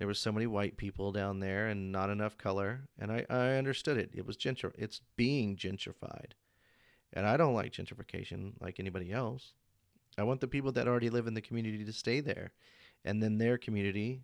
there 0.00 0.06
were 0.06 0.14
so 0.14 0.32
many 0.32 0.46
white 0.46 0.78
people 0.78 1.12
down 1.12 1.40
there 1.40 1.68
and 1.68 1.92
not 1.92 2.08
enough 2.08 2.38
color, 2.38 2.88
and 2.98 3.12
I, 3.12 3.26
I 3.28 3.58
understood 3.58 3.98
it. 3.98 4.08
It 4.14 4.26
was 4.26 4.38
gentr 4.38 4.72
it's 4.78 5.02
being 5.14 5.56
gentrified. 5.56 6.32
And 7.12 7.26
I 7.26 7.36
don't 7.36 7.52
like 7.52 7.72
gentrification 7.72 8.54
like 8.62 8.80
anybody 8.80 9.12
else. 9.12 9.52
I 10.16 10.22
want 10.22 10.40
the 10.40 10.48
people 10.48 10.72
that 10.72 10.88
already 10.88 11.10
live 11.10 11.26
in 11.26 11.34
the 11.34 11.42
community 11.42 11.84
to 11.84 11.92
stay 11.92 12.20
there. 12.20 12.52
And 13.04 13.22
then 13.22 13.36
their 13.36 13.58
community 13.58 14.22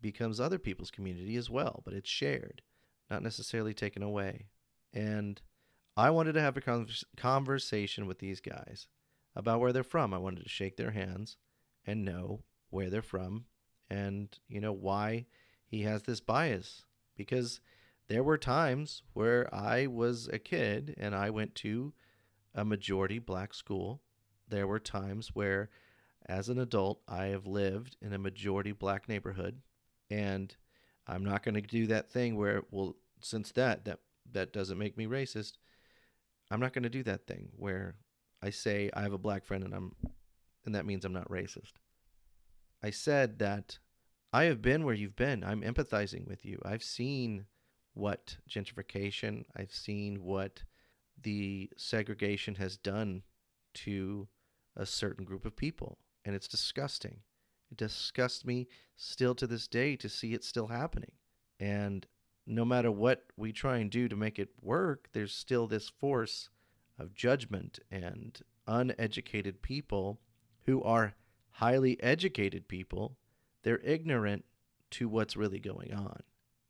becomes 0.00 0.40
other 0.40 0.58
people's 0.58 0.90
community 0.90 1.36
as 1.36 1.50
well, 1.50 1.82
but 1.84 1.92
it's 1.92 2.08
shared, 2.08 2.62
not 3.10 3.22
necessarily 3.22 3.74
taken 3.74 4.02
away. 4.02 4.46
And 4.94 5.42
I 5.94 6.08
wanted 6.08 6.32
to 6.34 6.40
have 6.40 6.56
a 6.56 6.86
conversation 7.18 8.06
with 8.06 8.18
these 8.18 8.40
guys 8.40 8.86
about 9.36 9.60
where 9.60 9.74
they're 9.74 9.82
from. 9.82 10.14
I 10.14 10.18
wanted 10.18 10.44
to 10.44 10.48
shake 10.48 10.78
their 10.78 10.92
hands 10.92 11.36
and 11.86 12.02
know 12.02 12.44
where 12.70 12.88
they're 12.88 13.02
from 13.02 13.44
and, 13.90 14.28
you 14.48 14.60
know, 14.60 14.72
why 14.72 15.26
he 15.66 15.82
has 15.82 16.02
this 16.02 16.20
bias. 16.20 16.84
Because 17.16 17.60
there 18.08 18.22
were 18.22 18.38
times 18.38 19.02
where 19.12 19.52
I 19.54 19.86
was 19.86 20.28
a 20.28 20.38
kid 20.38 20.94
and 20.98 21.14
I 21.14 21.30
went 21.30 21.54
to 21.56 21.92
a 22.54 22.64
majority 22.64 23.18
black 23.18 23.54
school. 23.54 24.00
There 24.48 24.66
were 24.66 24.78
times 24.78 25.34
where, 25.34 25.68
as 26.26 26.48
an 26.48 26.58
adult, 26.58 27.00
I 27.06 27.26
have 27.26 27.46
lived 27.46 27.96
in 28.00 28.12
a 28.12 28.18
majority 28.18 28.72
black 28.72 29.08
neighborhood 29.08 29.60
and 30.10 30.54
I'm 31.06 31.24
not 31.24 31.42
going 31.42 31.54
to 31.54 31.60
do 31.60 31.86
that 31.86 32.10
thing 32.10 32.36
where 32.36 32.62
well 32.70 32.96
since 33.20 33.52
that 33.52 33.84
that 33.84 34.00
that 34.32 34.52
doesn't 34.52 34.78
make 34.78 34.96
me 34.96 35.06
racist 35.06 35.54
I'm 36.50 36.60
not 36.60 36.72
going 36.72 36.84
to 36.84 36.88
do 36.88 37.02
that 37.04 37.26
thing 37.26 37.48
where 37.56 37.96
I 38.42 38.50
say 38.50 38.90
I 38.94 39.02
have 39.02 39.12
a 39.12 39.18
black 39.18 39.44
friend 39.44 39.64
and 39.64 39.74
I'm 39.74 39.94
and 40.64 40.74
that 40.74 40.86
means 40.86 41.04
I'm 41.04 41.12
not 41.12 41.30
racist. 41.30 41.72
I 42.82 42.90
said 42.90 43.38
that 43.38 43.78
I 44.32 44.44
have 44.44 44.62
been 44.62 44.84
where 44.84 44.94
you've 44.94 45.16
been. 45.16 45.42
I'm 45.42 45.62
empathizing 45.62 46.26
with 46.26 46.44
you. 46.44 46.60
I've 46.64 46.82
seen 46.82 47.46
what 47.94 48.36
gentrification, 48.48 49.44
I've 49.56 49.72
seen 49.72 50.22
what 50.22 50.62
the 51.20 51.70
segregation 51.76 52.54
has 52.56 52.76
done 52.76 53.22
to 53.74 54.28
a 54.76 54.86
certain 54.86 55.24
group 55.24 55.44
of 55.44 55.56
people 55.56 55.98
and 56.24 56.34
it's 56.34 56.46
disgusting. 56.46 57.20
It 57.70 57.78
disgusts 57.78 58.44
me 58.44 58.68
still 58.96 59.34
to 59.34 59.46
this 59.46 59.66
day 59.66 59.96
to 59.96 60.08
see 60.08 60.34
it 60.34 60.44
still 60.44 60.68
happening. 60.68 61.12
And 61.58 62.06
no 62.46 62.64
matter 62.64 62.90
what 62.90 63.24
we 63.36 63.52
try 63.52 63.78
and 63.78 63.90
do 63.90 64.08
to 64.08 64.16
make 64.16 64.38
it 64.38 64.50
work, 64.62 65.08
there's 65.12 65.34
still 65.34 65.66
this 65.66 65.88
force 65.88 66.48
of 66.98 67.14
judgment 67.14 67.78
and 67.90 68.38
uneducated 68.66 69.62
people 69.62 70.20
who 70.66 70.82
are 70.82 71.14
highly 71.58 72.00
educated 72.00 72.68
people. 72.68 73.16
They're 73.64 73.80
ignorant 73.82 74.44
to 74.92 75.08
what's 75.08 75.36
really 75.36 75.58
going 75.58 75.92
on. 75.92 76.22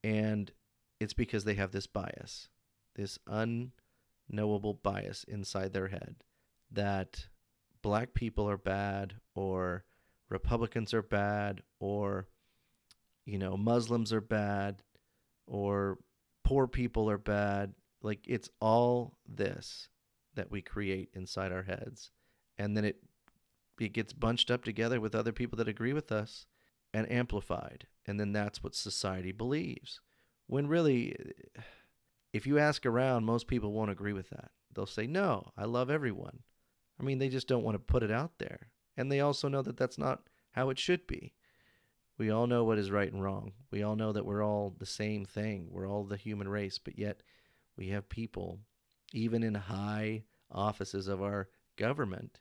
And 0.02 0.50
it's 0.98 1.12
because 1.12 1.44
they 1.44 1.54
have 1.54 1.72
this 1.72 1.86
bias, 1.86 2.48
this 2.96 3.18
unknowable 3.26 4.74
bias 4.82 5.24
inside 5.24 5.74
their 5.74 5.88
head 5.88 6.16
that 6.72 7.26
black 7.82 8.14
people 8.14 8.48
are 8.48 8.56
bad 8.56 9.14
or 9.34 9.84
Republicans 10.30 10.94
are 10.94 11.02
bad 11.02 11.60
or 11.80 12.26
you 13.24 13.38
know 13.38 13.56
Muslims 13.56 14.12
are 14.12 14.20
bad 14.20 14.82
or 15.46 15.98
poor 16.44 16.66
people 16.66 17.08
are 17.08 17.18
bad 17.18 17.72
like 18.02 18.20
it's 18.26 18.50
all 18.60 19.14
this 19.26 19.88
that 20.34 20.50
we 20.50 20.60
create 20.60 21.08
inside 21.14 21.52
our 21.52 21.62
heads 21.62 22.10
and 22.58 22.76
then 22.76 22.84
it 22.84 22.96
it 23.80 23.92
gets 23.92 24.12
bunched 24.12 24.50
up 24.50 24.64
together 24.64 25.00
with 25.00 25.14
other 25.14 25.32
people 25.32 25.56
that 25.56 25.68
agree 25.68 25.92
with 25.92 26.10
us 26.12 26.46
and 26.92 27.10
amplified 27.10 27.86
and 28.06 28.18
then 28.18 28.32
that's 28.32 28.62
what 28.62 28.74
society 28.74 29.32
believes 29.32 30.00
When 30.46 30.66
really, 30.66 31.14
if 32.32 32.46
you 32.46 32.58
ask 32.58 32.86
around, 32.86 33.24
most 33.24 33.46
people 33.46 33.72
won't 33.72 33.90
agree 33.90 34.14
with 34.14 34.30
that. 34.30 34.50
They'll 34.74 34.86
say, 34.86 35.06
no, 35.06 35.52
I 35.56 35.64
love 35.66 35.90
everyone. 35.90 36.40
I 36.98 37.02
mean, 37.02 37.18
they 37.18 37.28
just 37.28 37.48
don't 37.48 37.62
want 37.62 37.74
to 37.74 37.78
put 37.92 38.02
it 38.02 38.10
out 38.10 38.38
there. 38.38 38.68
And 38.96 39.12
they 39.12 39.20
also 39.20 39.48
know 39.48 39.62
that 39.62 39.76
that's 39.76 39.98
not 39.98 40.28
how 40.52 40.70
it 40.70 40.78
should 40.78 41.06
be. 41.06 41.34
We 42.16 42.30
all 42.30 42.46
know 42.46 42.64
what 42.64 42.78
is 42.78 42.90
right 42.90 43.12
and 43.12 43.22
wrong. 43.22 43.52
We 43.70 43.82
all 43.82 43.94
know 43.94 44.12
that 44.12 44.24
we're 44.24 44.44
all 44.44 44.74
the 44.76 44.86
same 44.86 45.24
thing. 45.24 45.68
We're 45.70 45.88
all 45.88 46.04
the 46.04 46.16
human 46.16 46.48
race, 46.48 46.78
but 46.78 46.98
yet 46.98 47.22
we 47.76 47.88
have 47.88 48.08
people, 48.08 48.58
even 49.12 49.42
in 49.42 49.54
high 49.54 50.24
offices 50.50 51.06
of 51.06 51.22
our 51.22 51.48
government, 51.76 52.40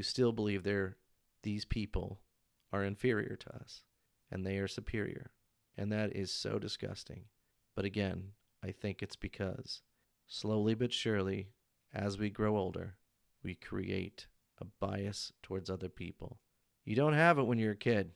who 0.00 0.04
still 0.04 0.32
believe 0.32 0.62
they're 0.62 0.96
these 1.42 1.66
people 1.66 2.20
are 2.72 2.82
inferior 2.82 3.36
to 3.36 3.54
us 3.54 3.82
and 4.30 4.46
they 4.46 4.56
are 4.56 4.66
superior. 4.66 5.30
And 5.76 5.92
that 5.92 6.16
is 6.16 6.32
so 6.32 6.58
disgusting. 6.58 7.24
But 7.76 7.84
again, 7.84 8.30
I 8.64 8.70
think 8.70 9.02
it's 9.02 9.16
because 9.16 9.82
slowly 10.26 10.72
but 10.72 10.94
surely, 10.94 11.48
as 11.92 12.18
we 12.18 12.30
grow 12.30 12.56
older, 12.56 12.94
we 13.44 13.54
create 13.54 14.26
a 14.58 14.64
bias 14.80 15.34
towards 15.42 15.68
other 15.68 15.90
people. 15.90 16.38
You 16.86 16.96
don't 16.96 17.12
have 17.12 17.38
it 17.38 17.46
when 17.46 17.58
you're 17.58 17.72
a 17.72 17.76
kid. 17.76 18.12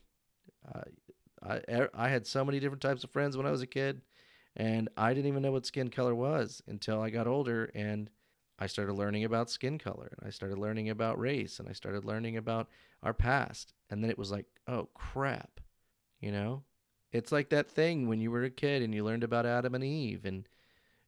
Uh, 0.67 0.81
I, 1.43 1.87
I 1.93 2.09
had 2.09 2.25
so 2.25 2.43
many 2.43 2.59
different 2.59 2.81
types 2.81 3.03
of 3.03 3.11
friends 3.11 3.37
when 3.37 3.45
I 3.45 3.51
was 3.51 3.61
a 3.61 3.67
kid, 3.67 4.01
and 4.55 4.89
I 4.97 5.13
didn't 5.13 5.29
even 5.29 5.43
know 5.43 5.51
what 5.51 5.67
skin 5.67 5.91
color 5.91 6.15
was 6.15 6.63
until 6.67 6.99
I 6.99 7.11
got 7.11 7.27
older 7.27 7.69
and 7.75 8.09
I 8.57 8.67
started 8.67 8.93
learning 8.93 9.25
about 9.25 9.49
skin 9.49 9.77
color 9.77 10.13
and 10.17 10.27
I 10.27 10.31
started 10.31 10.57
learning 10.57 10.89
about 10.89 11.19
race 11.19 11.59
and 11.59 11.67
I 11.67 11.73
started 11.73 12.05
learning 12.05 12.37
about 12.37 12.69
our 13.03 13.13
past. 13.13 13.73
And 13.89 14.03
then 14.03 14.09
it 14.09 14.17
was 14.17 14.31
like, 14.31 14.45
oh 14.67 14.87
crap, 14.93 15.59
you 16.19 16.31
know? 16.31 16.63
It's 17.11 17.31
like 17.31 17.49
that 17.49 17.69
thing 17.69 18.07
when 18.07 18.19
you 18.19 18.31
were 18.31 18.43
a 18.43 18.49
kid 18.49 18.81
and 18.81 18.93
you 18.93 19.03
learned 19.03 19.23
about 19.23 19.45
Adam 19.45 19.75
and 19.75 19.83
Eve 19.83 20.25
and 20.25 20.47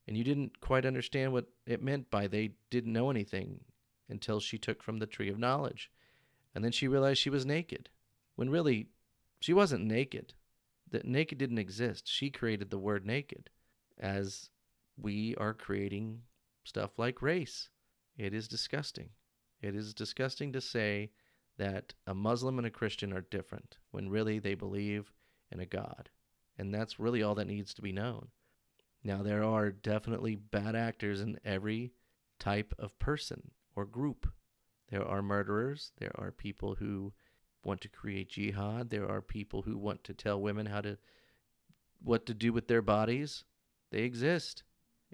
and 0.08 0.18
you 0.18 0.24
didn't 0.24 0.62
quite 0.62 0.86
understand 0.86 1.34
what 1.34 1.48
it 1.66 1.84
meant 1.84 2.10
by 2.10 2.28
they 2.28 2.52
didn't 2.70 2.94
know 2.94 3.10
anything 3.10 3.60
until 4.08 4.40
she 4.40 4.58
took 4.58 4.82
from 4.82 5.00
the 5.00 5.06
tree 5.06 5.30
of 5.30 5.38
knowledge. 5.38 5.92
And 6.56 6.64
then 6.64 6.72
she 6.72 6.88
realized 6.88 7.20
she 7.20 7.30
was 7.30 7.46
naked. 7.46 7.90
When 8.36 8.50
really 8.50 8.88
she 9.40 9.54
wasn't 9.54 9.86
naked. 9.86 10.34
That 10.90 11.06
naked 11.06 11.38
didn't 11.38 11.58
exist. 11.58 12.08
She 12.08 12.30
created 12.30 12.70
the 12.70 12.80
word 12.80 13.06
naked 13.06 13.50
as 14.00 14.50
we 14.98 15.36
are 15.36 15.54
creating 15.54 16.22
stuff 16.68 17.00
like 17.00 17.22
race. 17.22 17.70
It 18.18 18.34
is 18.34 18.48
disgusting. 18.48 19.10
It 19.62 19.76
is 19.76 19.94
disgusting 19.94 20.52
to 20.54 20.62
say 20.62 21.12
that 21.58 21.94
a 22.06 22.14
Muslim 22.14 22.58
and 22.58 22.68
a 22.68 22.72
Christian 22.72 23.14
are 23.14 23.22
different 23.22 23.78
when 23.92 24.10
really 24.10 24.40
they 24.40 24.54
believe 24.54 25.12
in 25.52 25.60
a 25.60 25.66
God. 25.66 26.10
And 26.58 26.74
that's 26.74 27.00
really 27.00 27.24
all 27.24 27.36
that 27.36 27.48
needs 27.48 27.74
to 27.76 27.82
be 27.82 27.92
known. 27.92 28.28
Now, 29.04 29.24
there 29.24 29.44
are 29.44 29.72
definitely 29.72 30.36
bad 30.36 30.76
actors 30.76 31.22
in 31.22 31.40
every 31.46 31.94
type 32.40 32.74
of 32.78 32.98
person 33.00 33.52
or 33.76 33.86
group. 33.86 34.28
There 34.90 35.06
are 35.06 35.22
murderers, 35.22 35.92
there 36.00 36.12
are 36.16 36.32
people 36.32 36.76
who 36.76 37.14
want 37.64 37.82
to 37.82 37.90
create 37.90 38.30
jihad, 38.30 38.90
there 38.90 39.10
are 39.10 39.22
people 39.22 39.62
who 39.62 39.78
want 39.78 40.04
to 40.06 40.14
tell 40.14 40.42
women 40.42 40.66
how 40.66 40.82
to 40.82 40.98
what 42.02 42.26
to 42.26 42.34
do 42.34 42.54
with 42.54 42.68
their 42.68 42.82
bodies. 42.82 43.44
They 43.92 44.04
exist. 44.04 44.64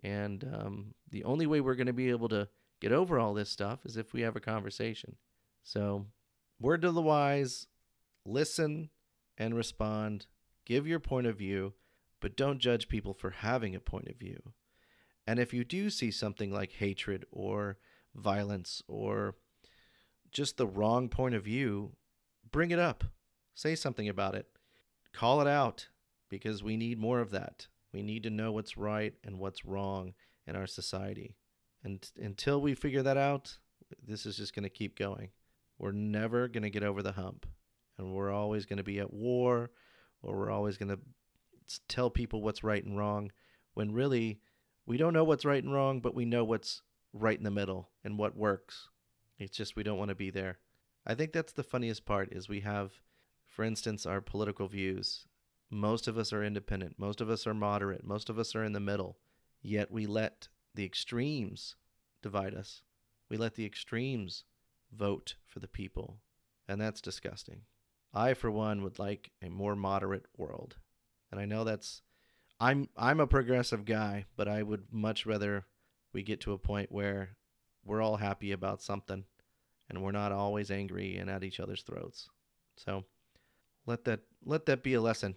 And 0.04 0.44
um, 0.54 0.94
the 1.10 1.24
only 1.24 1.48
way 1.48 1.62
we're 1.62 1.76
going 1.76 1.88
to 1.88 1.94
be 1.94 2.10
able 2.10 2.30
to 2.30 2.50
get 2.82 2.92
over 2.92 3.18
all 3.18 3.34
this 3.34 3.50
stuff 3.50 3.86
is 3.86 3.96
if 3.96 4.14
we 4.14 4.22
have 4.22 4.36
a 4.36 4.42
conversation. 4.42 5.16
So, 5.64 6.08
word 6.60 6.82
to 6.82 6.92
the 6.92 7.02
wise 7.02 7.68
listen 8.26 8.90
and 9.38 9.56
respond, 9.56 10.28
give 10.66 10.88
your 10.88 11.00
point 11.00 11.28
of 11.28 11.38
view, 11.38 11.74
but 12.20 12.38
don't 12.38 12.60
judge 12.60 12.88
people 12.88 13.14
for 13.14 13.32
having 13.32 13.76
a 13.76 13.80
point 13.80 14.08
of 14.08 14.18
view. 14.18 14.54
And 15.26 15.40
if 15.40 15.54
you 15.54 15.64
do 15.64 15.90
see 15.90 16.12
something 16.12 16.52
like 16.52 16.74
hatred 16.74 17.26
or 17.32 17.78
violence 18.16 18.82
or 18.88 19.36
just 20.32 20.58
the 20.58 20.68
wrong 20.68 21.10
point 21.10 21.36
of 21.36 21.44
view, 21.44 21.94
bring 22.52 22.72
it 22.72 22.80
up. 22.80 23.04
Say 23.56 23.76
something 23.76 24.10
about 24.10 24.36
it. 24.36 24.48
Call 25.14 25.42
it 25.42 25.48
out 25.48 25.88
because 26.30 26.64
we 26.64 26.76
need 26.76 26.98
more 26.98 27.20
of 27.20 27.32
that. 27.32 27.68
We 27.94 28.02
need 28.02 28.24
to 28.24 28.30
know 28.30 28.52
what's 28.52 28.78
right 28.78 29.14
and 29.24 29.40
what's 29.40 29.66
wrong 29.66 30.14
in 30.48 30.56
our 30.56 30.68
society. 30.68 31.36
And 31.84 32.06
until 32.20 32.62
we 32.62 32.74
figure 32.74 33.04
that 33.04 33.18
out, 33.18 33.58
this 34.06 34.26
is 34.26 34.38
just 34.38 34.56
going 34.56 34.64
to 34.64 34.70
keep 34.70 34.98
going. 34.98 35.30
We're 35.78 35.92
never 35.92 36.48
going 36.48 36.64
to 36.64 36.70
get 36.70 36.84
over 36.84 37.04
the 37.04 37.12
hump. 37.12 37.46
And 37.98 38.14
we're 38.14 38.32
always 38.32 38.66
going 38.66 38.78
to 38.78 38.84
be 38.84 39.00
at 39.00 39.14
war, 39.14 39.70
or 40.22 40.36
we're 40.36 40.52
always 40.52 40.78
going 40.78 40.90
to 40.90 41.00
tell 41.88 42.10
people 42.10 42.42
what's 42.42 42.64
right 42.64 42.84
and 42.84 42.98
wrong 42.98 43.32
when 43.74 43.94
really 43.94 44.40
we 44.86 44.98
don't 44.98 45.14
know 45.14 45.24
what's 45.24 45.46
right 45.46 45.64
and 45.64 45.74
wrong, 45.74 46.02
but 46.02 46.16
we 46.16 46.26
know 46.26 46.44
what's 46.44 46.82
right 47.14 47.38
in 47.38 47.44
the 47.44 47.52
middle 47.52 47.90
and 48.04 48.18
what 48.18 48.36
works. 48.36 48.90
It's 49.40 49.56
just 49.56 49.76
we 49.76 49.84
don't 49.84 49.98
want 49.98 50.10
to 50.10 50.16
be 50.16 50.30
there. 50.30 50.58
I 51.06 51.16
think 51.16 51.32
that's 51.32 51.54
the 51.54 51.64
funniest 51.64 52.06
part 52.06 52.32
is 52.32 52.48
we 52.48 52.62
have 52.62 52.94
for 53.46 53.64
instance 53.64 54.06
our 54.06 54.22
political 54.22 54.68
views 54.68 55.26
most 55.74 56.08
of 56.08 56.18
us 56.18 56.32
are 56.32 56.44
independent. 56.44 56.96
Most 56.98 57.20
of 57.20 57.30
us 57.30 57.48
are 57.48 57.54
moderate. 57.54 58.04
Most 58.04 58.30
of 58.30 58.38
us 58.38 58.56
are 58.56 58.64
in 58.64 58.74
the 58.74 58.80
middle. 58.80 59.18
Yet 59.62 59.92
we 59.92 60.06
let 60.06 60.48
the 60.76 60.86
extremes 60.86 61.76
divide 62.22 62.54
us. 62.54 62.82
We 63.30 63.38
let 63.38 63.56
the 63.56 63.66
extremes 63.66 64.44
vote 64.92 65.36
for 65.48 65.60
the 65.60 65.68
people. 65.68 66.18
And 66.68 66.80
that's 66.80 67.02
disgusting. 67.02 67.62
I, 68.14 68.34
for 68.36 68.52
one, 68.52 68.84
would 68.84 69.00
like 69.00 69.32
a 69.42 69.50
more 69.50 69.76
moderate 69.76 70.26
world. 70.38 70.78
And 71.32 71.40
I 71.40 71.46
know 71.46 71.64
that's. 71.64 72.02
I'm 72.60 72.88
I'm 72.96 73.20
a 73.20 73.28
progressive 73.28 73.84
guy, 73.84 74.26
but 74.38 74.48
I 74.48 74.64
would 74.64 74.86
much 74.92 75.26
rather 75.26 75.66
we 76.14 76.22
get 76.22 76.40
to 76.42 76.54
a 76.54 76.58
point 76.58 76.92
where 76.92 77.36
we're 77.84 78.02
all 78.02 78.18
happy 78.18 78.52
about 78.52 78.82
something 78.82 79.26
and 79.90 80.02
we're 80.02 80.12
not 80.12 80.32
always 80.32 80.72
angry 80.72 81.18
and 81.18 81.30
at 81.30 81.44
each 81.44 81.60
other's 81.60 81.82
throats. 81.82 82.30
So 82.78 83.04
let 83.86 84.06
that 84.06 84.22
let 84.46 84.68
that 84.68 84.84
be 84.84 84.94
a 84.94 85.02
lesson 85.02 85.36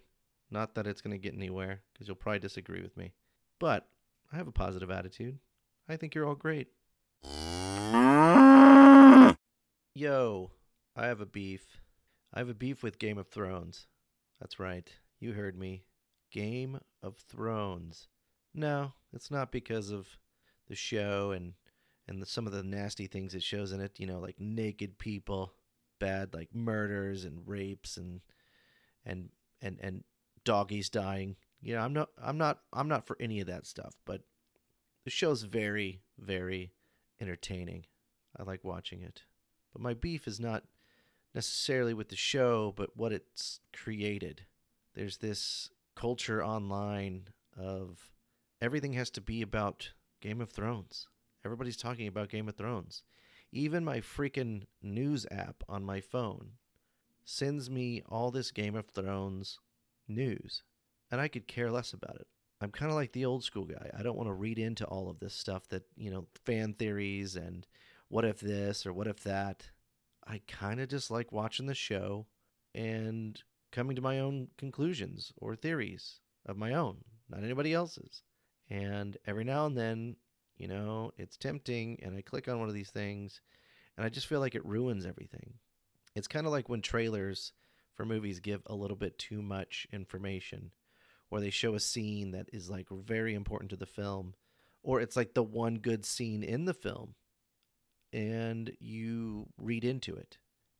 not 0.50 0.74
that 0.74 0.87
it's 0.87 1.00
going 1.00 1.12
to 1.12 1.18
get 1.18 1.35
anywhere, 1.35 1.82
because 1.92 2.06
you'll 2.09 2.16
probably 2.16 2.38
disagree 2.38 2.82
with 2.82 2.96
me. 2.96 3.12
But 3.59 3.88
I 4.32 4.37
have 4.37 4.48
a 4.48 4.52
positive 4.52 4.90
attitude. 4.90 5.38
I 5.88 5.96
think 5.96 6.14
you're 6.14 6.26
all 6.26 6.35
great. 6.35 6.68
Yo, 9.94 10.50
I 10.94 11.06
have 11.06 11.20
a 11.20 11.26
beef. 11.26 11.80
I 12.35 12.40
have 12.40 12.48
a 12.48 12.54
beef 12.54 12.82
with 12.82 12.98
Game 12.98 13.18
of 13.18 13.28
Thrones. 13.28 13.87
That's 14.40 14.59
right. 14.59 14.88
You 15.20 15.32
heard 15.32 15.59
me. 15.59 15.85
Game 16.30 16.80
of 17.02 17.16
Thrones. 17.16 18.09
No, 18.52 18.92
it's 19.12 19.30
not 19.30 19.52
because 19.52 19.90
of 19.90 20.18
the 20.68 20.74
show 20.74 21.30
and 21.30 21.54
and 22.09 22.22
the, 22.22 22.26
some 22.26 22.46
of 22.46 22.52
the 22.52 22.62
nasty 22.62 23.06
things 23.06 23.35
it 23.35 23.42
shows 23.42 23.72
in 23.72 23.80
it, 23.80 23.98
you 23.98 24.06
know, 24.06 24.20
like 24.20 24.38
naked 24.38 24.98
people, 24.98 25.52
bad 25.98 26.35
like 26.35 26.54
murders 26.54 27.24
and 27.24 27.40
rapes 27.46 27.96
and 27.96 28.20
and 29.04 29.30
and 29.61 29.78
and 29.80 30.04
doggies 30.46 30.88
dying. 30.88 31.37
You 31.61 31.74
know, 31.74 31.82
I'm 31.82 31.92
not 31.92 32.09
I'm 32.22 32.38
not 32.38 32.61
I'm 32.72 32.88
not 32.88 33.06
for 33.06 33.18
any 33.20 33.40
of 33.40 33.48
that 33.48 33.66
stuff, 33.66 33.94
but 34.06 34.22
the 35.04 35.11
show's 35.11 35.42
very 35.42 36.00
very 36.18 36.72
entertaining. 37.20 37.85
I 38.38 38.44
like 38.44 38.64
watching 38.64 39.02
it. 39.02 39.22
But 39.72 39.82
my 39.82 39.92
beef 39.92 40.26
is 40.26 40.40
not 40.40 40.64
necessarily 41.35 41.92
with 41.92 42.09
the 42.09 42.16
show, 42.16 42.72
but 42.76 42.96
what 42.96 43.12
it's 43.12 43.61
created. 43.74 44.46
There's 44.94 45.18
this 45.18 45.70
culture 45.94 46.42
online 46.42 47.28
of 47.59 48.12
everything 48.61 48.94
has 48.94 49.11
to 49.11 49.20
be 49.20 49.42
about 49.42 49.90
Game 50.20 50.40
of 50.40 50.50
Thrones. 50.50 51.09
Everybody's 51.44 51.76
talking 51.76 52.06
about 52.06 52.30
Game 52.30 52.48
of 52.48 52.56
Thrones. 52.56 53.02
Even 53.52 53.85
my 53.85 54.00
freaking 54.00 54.64
news 54.82 55.26
app 55.30 55.62
on 55.68 55.85
my 55.85 56.00
phone 56.00 56.52
sends 57.24 57.68
me 57.68 58.02
all 58.09 58.30
this 58.30 58.50
Game 58.50 58.74
of 58.74 58.87
Thrones 58.87 59.59
news, 60.09 60.62
and 61.11 61.21
I 61.21 61.29
could 61.29 61.47
care 61.47 61.71
less 61.71 61.92
about 61.92 62.16
it. 62.16 62.27
I'm 62.61 62.71
kind 62.71 62.90
of 62.90 62.97
like 62.97 63.12
the 63.12 63.27
old 63.27 63.45
school 63.45 63.64
guy. 63.64 63.90
I 63.97 64.03
don't 64.03 64.16
want 64.16 64.29
to 64.29 64.35
read 64.35 64.59
into 64.59 64.87
all 64.87 65.11
of 65.11 65.19
this 65.19 65.35
stuff 65.35 65.69
that, 65.69 65.85
you 65.97 66.11
know, 66.11 66.27
fan 66.45 66.73
theories 66.73 67.37
and 67.37 67.66
what 68.09 68.25
if 68.25 68.40
this 68.40 68.87
or 68.87 68.92
what 68.92 69.07
if 69.07 69.23
that. 69.25 69.71
I 70.27 70.40
kind 70.49 70.81
of 70.81 70.88
just 70.88 71.11
like 71.11 71.33
watching 71.33 71.66
the 71.66 71.75
show 71.75 72.27
and 72.75 73.40
coming 73.73 73.95
to 73.97 74.03
my 74.03 74.19
own 74.19 74.49
conclusions 74.57 75.33
or 75.37 75.55
theories 75.55 76.21
of 76.47 76.57
my 76.57 76.73
own, 76.73 77.05
not 77.29 77.45
anybody 77.45 77.75
else's. 77.75 78.23
And 78.71 79.16
every 79.27 79.45
now 79.45 79.66
and 79.66 79.77
then, 79.77 80.16
you 80.57 80.66
know, 80.66 81.12
it's 81.19 81.37
tempting 81.37 82.01
and 82.03 82.16
I 82.16 82.23
click 82.23 82.49
on 82.49 82.59
one 82.59 82.69
of 82.69 82.75
these 82.75 82.90
things 82.90 83.40
and 83.97 84.05
I 84.05 84.09
just 84.09 84.27
feel 84.27 84.40
like 84.40 84.55
it 84.55 84.64
ruins 84.64 85.05
everything. 85.05 85.55
It's 86.14 86.29
kind 86.29 86.47
of 86.47 86.53
like 86.53 86.69
when 86.69 86.81
trailers 86.81 87.53
for 87.96 88.04
movies 88.04 88.40
give 88.40 88.62
a 88.66 88.74
little 88.74 88.96
bit 88.96 89.18
too 89.18 89.42
much 89.42 89.88
information 89.92 90.70
or 91.30 91.40
they 91.40 91.50
show 91.50 91.74
a 91.74 91.80
scene 91.80 92.30
that 92.30 92.48
is 92.52 92.70
like 92.70 92.87
very 92.90 93.35
important 93.35 93.70
to 93.70 93.76
the 93.76 93.87
film 93.87 94.35
or 94.82 95.00
it's 95.00 95.16
like 95.16 95.35
the 95.35 95.42
one 95.42 95.76
good 95.76 96.04
scene 96.04 96.42
in 96.42 96.66
the 96.66 96.74
film 96.74 97.14
and 98.12 98.72
you 98.78 99.48
read 99.59 99.85
into 99.85 100.14
it 100.14 100.38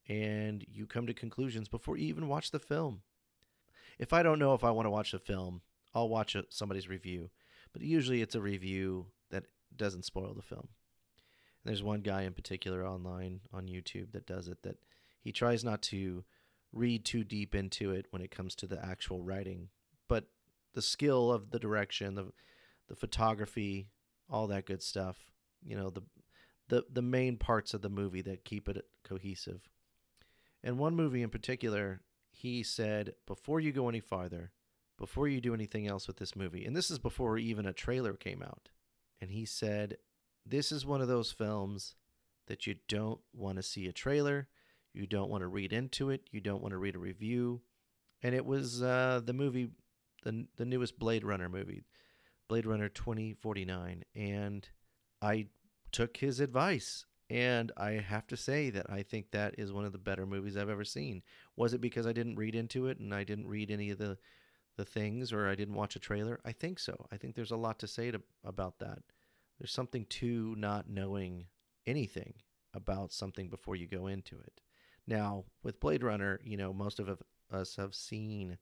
and 0.09 0.64
you 0.68 0.87
come 0.87 1.07
to 1.07 1.14
conclusions 1.14 1.68
before 1.68 1.96
you 1.96 2.07
even 2.07 2.29
watch 2.29 2.50
the 2.50 2.61
film. 2.61 3.02
If 3.98 4.12
I 4.12 4.22
don't 4.22 4.38
know 4.38 4.55
if 4.55 4.62
I 4.62 4.70
want 4.70 4.87
to 4.87 4.90
watch 4.90 5.12
the 5.12 5.18
film, 5.18 5.62
I'll 5.94 6.09
watch 6.09 6.35
a, 6.35 6.44
somebody's 6.50 6.88
review, 6.88 7.31
but 7.72 7.83
usually 7.83 8.22
it's 8.22 8.35
a 8.35 8.40
review 8.40 9.07
that 9.31 9.44
doesn't 9.74 10.05
spoil 10.05 10.35
the 10.35 10.42
film. 10.42 10.68
And 11.64 11.70
there's 11.70 11.83
one 11.83 12.02
guy 12.02 12.22
in 12.22 12.35
particular 12.35 12.87
online 12.87 13.40
on 13.52 13.66
YouTube 13.66 14.12
that 14.12 14.26
does 14.26 14.48
it 14.48 14.62
that 14.62 14.76
he 15.20 15.33
tries 15.33 15.64
not 15.64 15.83
to 15.83 16.24
read 16.77 17.05
too 17.05 17.25
deep 17.25 17.55
into 17.55 17.91
it 17.91 18.07
when 18.11 18.23
it 18.23 18.31
comes 18.31 18.55
to 18.57 18.67
the 18.67 18.85
actual 18.85 19.23
writing, 19.23 19.69
but 20.09 20.25
the 20.75 20.83
skill 20.83 21.33
of 21.33 21.51
the 21.51 21.59
direction, 21.59 22.15
the 22.15 22.33
the 22.89 22.95
photography, 22.95 23.89
all 24.31 24.47
that 24.47 24.67
good 24.67 24.83
stuff, 24.83 25.33
you 25.62 25.77
know, 25.77 25.91
the 25.91 26.03
the 26.69 26.85
the 26.93 27.03
main 27.03 27.37
parts 27.37 27.75
of 27.75 27.83
the 27.83 27.89
movie 27.89 28.23
that 28.23 28.45
keep 28.45 28.69
it 28.69 28.85
cohesive. 29.03 29.69
And 30.62 30.79
one 30.79 30.95
movie 30.95 31.23
in 31.23 31.31
particular, 31.31 32.03
he 32.31 32.62
said, 32.62 33.15
before 33.27 33.61
you 33.61 33.73
go 33.73 33.89
any 33.89 34.01
farther, 34.01 34.53
before 34.99 35.29
you 35.29 35.41
do 35.41 35.55
anything 35.55 35.87
else 35.87 36.07
with 36.07 36.17
this 36.17 36.37
movie, 36.37 36.65
and 36.65 36.75
this 36.75 36.91
is 36.91 36.99
before 36.99 37.39
even 37.39 37.67
a 37.67 37.73
trailer 37.73 38.15
came 38.15 38.43
out, 38.43 38.69
and 39.21 39.31
he 39.31 39.45
said, 39.45 39.97
this 40.45 40.71
is 40.71 40.85
one 40.85 41.01
of 41.01 41.09
those 41.09 41.33
films 41.33 41.95
that 42.47 42.67
you 42.67 42.77
don't 42.89 43.21
want 43.33 43.57
to 43.57 43.62
see 43.62 43.87
a 43.87 43.93
trailer, 43.93 44.49
you 44.97 45.07
don't 45.07 45.31
want 45.31 45.43
to 45.43 45.49
read 45.49 45.73
into 45.73 46.11
it, 46.11 46.23
you 46.31 46.41
don't 46.41 46.63
want 46.63 46.73
to 46.73 46.79
read 46.79 46.97
a 46.97 47.01
review, 47.01 47.61
and 48.23 48.35
it 48.35 48.45
was 48.45 48.83
uh, 48.83 49.21
the 49.25 49.33
movie, 49.33 49.71
the 50.25 50.47
the 50.57 50.65
newest 50.65 50.99
Blade 50.99 51.25
Runner 51.25 51.49
movie, 51.49 51.85
Blade 52.49 52.67
Runner 52.67 52.89
2049, 52.89 54.05
and 54.15 54.69
I 55.21 55.49
took 55.93 56.17
his 56.17 56.41
advice. 56.41 57.07
And 57.29 57.73
I 57.77 57.93
have 57.93 58.29
to 58.29 58.37
say 58.37 58.71
that 58.71 58.87
I 58.89 59.03
think 59.03 59.33
that 59.33 59.57
is 59.59 59.73
one 59.73 59.85
of 59.85 59.91
the 59.91 59.99
better 59.99 60.27
movies 60.27 60.57
I've 60.57 60.69
ever 60.69 60.85
seen. 60.85 61.23
Was 61.57 61.75
it 61.75 61.81
because 61.81 62.07
I 62.07 62.13
didn't 62.13 62.37
read 62.37 62.55
into 62.55 62.87
it 62.87 63.01
and 63.01 63.13
I 63.13 63.25
didn't 63.25 63.49
read 63.49 63.73
any 63.73 63.91
of 63.91 63.99
the 63.99 64.17
the 64.77 64.85
things 64.85 65.33
or 65.33 65.49
I 65.49 65.57
didn't 65.57 65.75
watch 65.75 65.97
a 65.97 65.99
trailer? 65.99 66.39
I 66.45 66.53
think 66.53 66.79
so. 66.79 67.07
I 67.11 67.17
think 67.17 67.35
there's 67.35 67.51
a 67.51 67.57
lot 67.57 67.81
to 67.81 67.89
say 67.89 68.13
to, 68.13 68.21
about 68.45 68.79
that. 68.79 69.01
There's 69.59 69.73
something 69.73 70.05
to 70.05 70.55
not 70.57 70.89
knowing 70.89 71.47
anything 71.87 72.35
about 72.75 73.13
something 73.13 73.49
before 73.49 73.75
you 73.75 73.89
go 73.89 74.07
into 74.07 74.37
it. 74.39 74.61
Now, 75.07 75.45
with 75.62 75.81
Blade 75.81 76.03
Runner, 76.03 76.40
you 76.45 76.57
know, 76.57 76.73
most 76.73 76.99
of 76.99 77.23
us 77.53 77.77
have 77.77 77.95
seen 77.95 78.59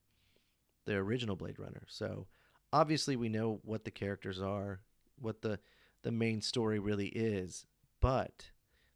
the 0.84 0.94
original 0.96 1.36
Blade 1.36 1.58
Runner. 1.58 1.82
So, 1.88 2.26
obviously 2.74 3.14
we 3.14 3.28
know 3.28 3.60
what 3.62 3.84
the 3.84 3.90
characters 3.90 4.42
are, 4.42 4.80
what 5.18 5.40
the 5.42 5.60
the 6.02 6.10
main 6.10 6.42
story 6.42 6.78
really 6.78 7.06
is, 7.06 7.64
but 8.00 8.50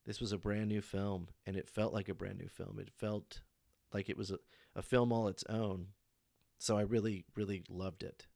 this 0.04 0.20
was 0.20 0.32
a 0.32 0.36
brand 0.36 0.68
new 0.68 0.82
film 0.82 1.28
and 1.46 1.56
it 1.56 1.70
felt 1.70 1.94
like 1.94 2.10
a 2.10 2.14
brand 2.14 2.38
new 2.38 2.48
film. 2.48 2.78
It 2.78 2.90
felt 2.90 3.40
like 3.94 4.10
it 4.10 4.16
was 4.18 4.30
a, 4.30 4.38
a 4.76 4.82
film 4.82 5.10
all 5.10 5.28
its 5.28 5.44
own. 5.48 5.86
So 6.58 6.76
I 6.76 6.82
really, 6.82 7.24
really 7.34 7.62
loved 7.70 8.02
it. 8.02 8.26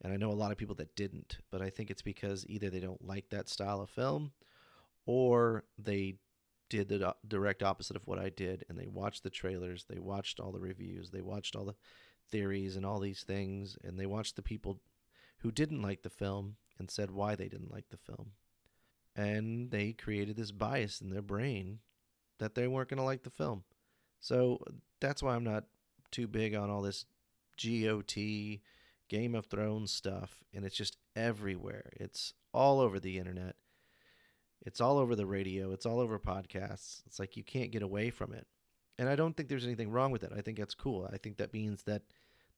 And 0.00 0.14
I 0.14 0.16
know 0.16 0.30
a 0.30 0.32
lot 0.32 0.50
of 0.50 0.56
people 0.56 0.76
that 0.76 0.96
didn't, 0.96 1.38
but 1.50 1.60
I 1.60 1.68
think 1.68 1.90
it's 1.90 2.00
because 2.00 2.46
either 2.48 2.70
they 2.70 2.80
don't 2.80 3.06
like 3.06 3.28
that 3.28 3.50
style 3.50 3.82
of 3.82 3.90
film 3.90 4.32
or 5.04 5.64
they 5.76 6.14
did 6.72 6.88
the 6.88 7.14
direct 7.28 7.62
opposite 7.62 7.96
of 7.96 8.06
what 8.06 8.18
I 8.18 8.30
did 8.30 8.64
and 8.68 8.78
they 8.78 8.86
watched 8.86 9.22
the 9.22 9.30
trailers, 9.30 9.84
they 9.88 9.98
watched 10.00 10.40
all 10.40 10.52
the 10.52 10.60
reviews, 10.60 11.10
they 11.10 11.20
watched 11.20 11.54
all 11.54 11.66
the 11.66 11.76
theories 12.30 12.76
and 12.76 12.86
all 12.86 12.98
these 12.98 13.22
things, 13.22 13.76
and 13.84 13.98
they 13.98 14.06
watched 14.06 14.36
the 14.36 14.42
people 14.42 14.80
who 15.40 15.52
didn't 15.52 15.82
like 15.82 16.02
the 16.02 16.10
film 16.10 16.56
and 16.78 16.90
said 16.90 17.10
why 17.10 17.34
they 17.34 17.48
didn't 17.48 17.70
like 17.70 17.90
the 17.90 17.98
film. 17.98 18.32
And 19.14 19.70
they 19.70 19.92
created 19.92 20.36
this 20.36 20.50
bias 20.52 21.00
in 21.02 21.10
their 21.10 21.20
brain 21.20 21.80
that 22.38 22.54
they 22.54 22.66
weren't 22.66 22.88
going 22.88 22.98
to 22.98 23.04
like 23.04 23.24
the 23.24 23.30
film. 23.30 23.64
So 24.20 24.58
that's 25.00 25.22
why 25.22 25.34
I'm 25.34 25.44
not 25.44 25.64
too 26.10 26.26
big 26.26 26.54
on 26.54 26.70
all 26.70 26.80
this 26.80 27.04
GOT, 27.62 28.14
Game 29.08 29.34
of 29.34 29.46
Thrones 29.46 29.92
stuff. 29.92 30.42
And 30.54 30.64
it's 30.64 30.76
just 30.76 30.96
everywhere. 31.14 31.90
It's 31.92 32.32
all 32.54 32.80
over 32.80 32.98
the 32.98 33.18
internet. 33.18 33.56
It's 34.64 34.80
all 34.80 34.98
over 34.98 35.16
the 35.16 35.26
radio. 35.26 35.72
It's 35.72 35.86
all 35.86 36.00
over 36.00 36.18
podcasts. 36.18 37.02
It's 37.06 37.18
like 37.18 37.36
you 37.36 37.42
can't 37.42 37.72
get 37.72 37.82
away 37.82 38.10
from 38.10 38.32
it. 38.32 38.46
And 38.98 39.08
I 39.08 39.16
don't 39.16 39.36
think 39.36 39.48
there's 39.48 39.66
anything 39.66 39.90
wrong 39.90 40.12
with 40.12 40.22
it. 40.22 40.32
I 40.36 40.40
think 40.40 40.58
that's 40.58 40.74
cool. 40.74 41.08
I 41.12 41.16
think 41.16 41.38
that 41.38 41.52
means 41.52 41.82
that 41.84 42.02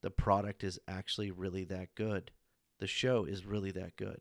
the 0.03 0.11
product 0.11 0.65
is 0.65 0.79
actually 0.87 1.31
really 1.31 1.65
that 1.65 1.95
good 1.95 2.31
the 2.79 2.87
show 2.87 3.25
is 3.25 3.47
really 3.47 3.71
that 3.73 3.97
good. 3.97 4.21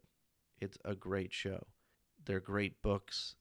It's 0.59 0.77
a 0.85 0.95
great 0.95 1.33
show. 1.33 1.67
They're 2.25 2.39
great 2.39 2.81
books, 2.81 3.35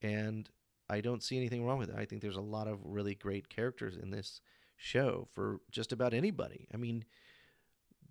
and 0.00 0.48
I 0.88 1.00
don't 1.00 1.22
see 1.22 1.36
anything 1.36 1.64
wrong 1.64 1.78
with 1.78 1.90
it. 1.90 1.96
I 1.98 2.04
think 2.04 2.22
there's 2.22 2.36
a 2.36 2.40
lot 2.40 2.68
of 2.68 2.78
really 2.82 3.14
great 3.14 3.48
characters 3.48 3.96
in 3.96 4.10
this 4.10 4.40
show 4.76 5.28
for 5.32 5.60
just 5.70 5.92
about 5.92 6.14
anybody. 6.14 6.68
I 6.72 6.76
mean, 6.76 7.04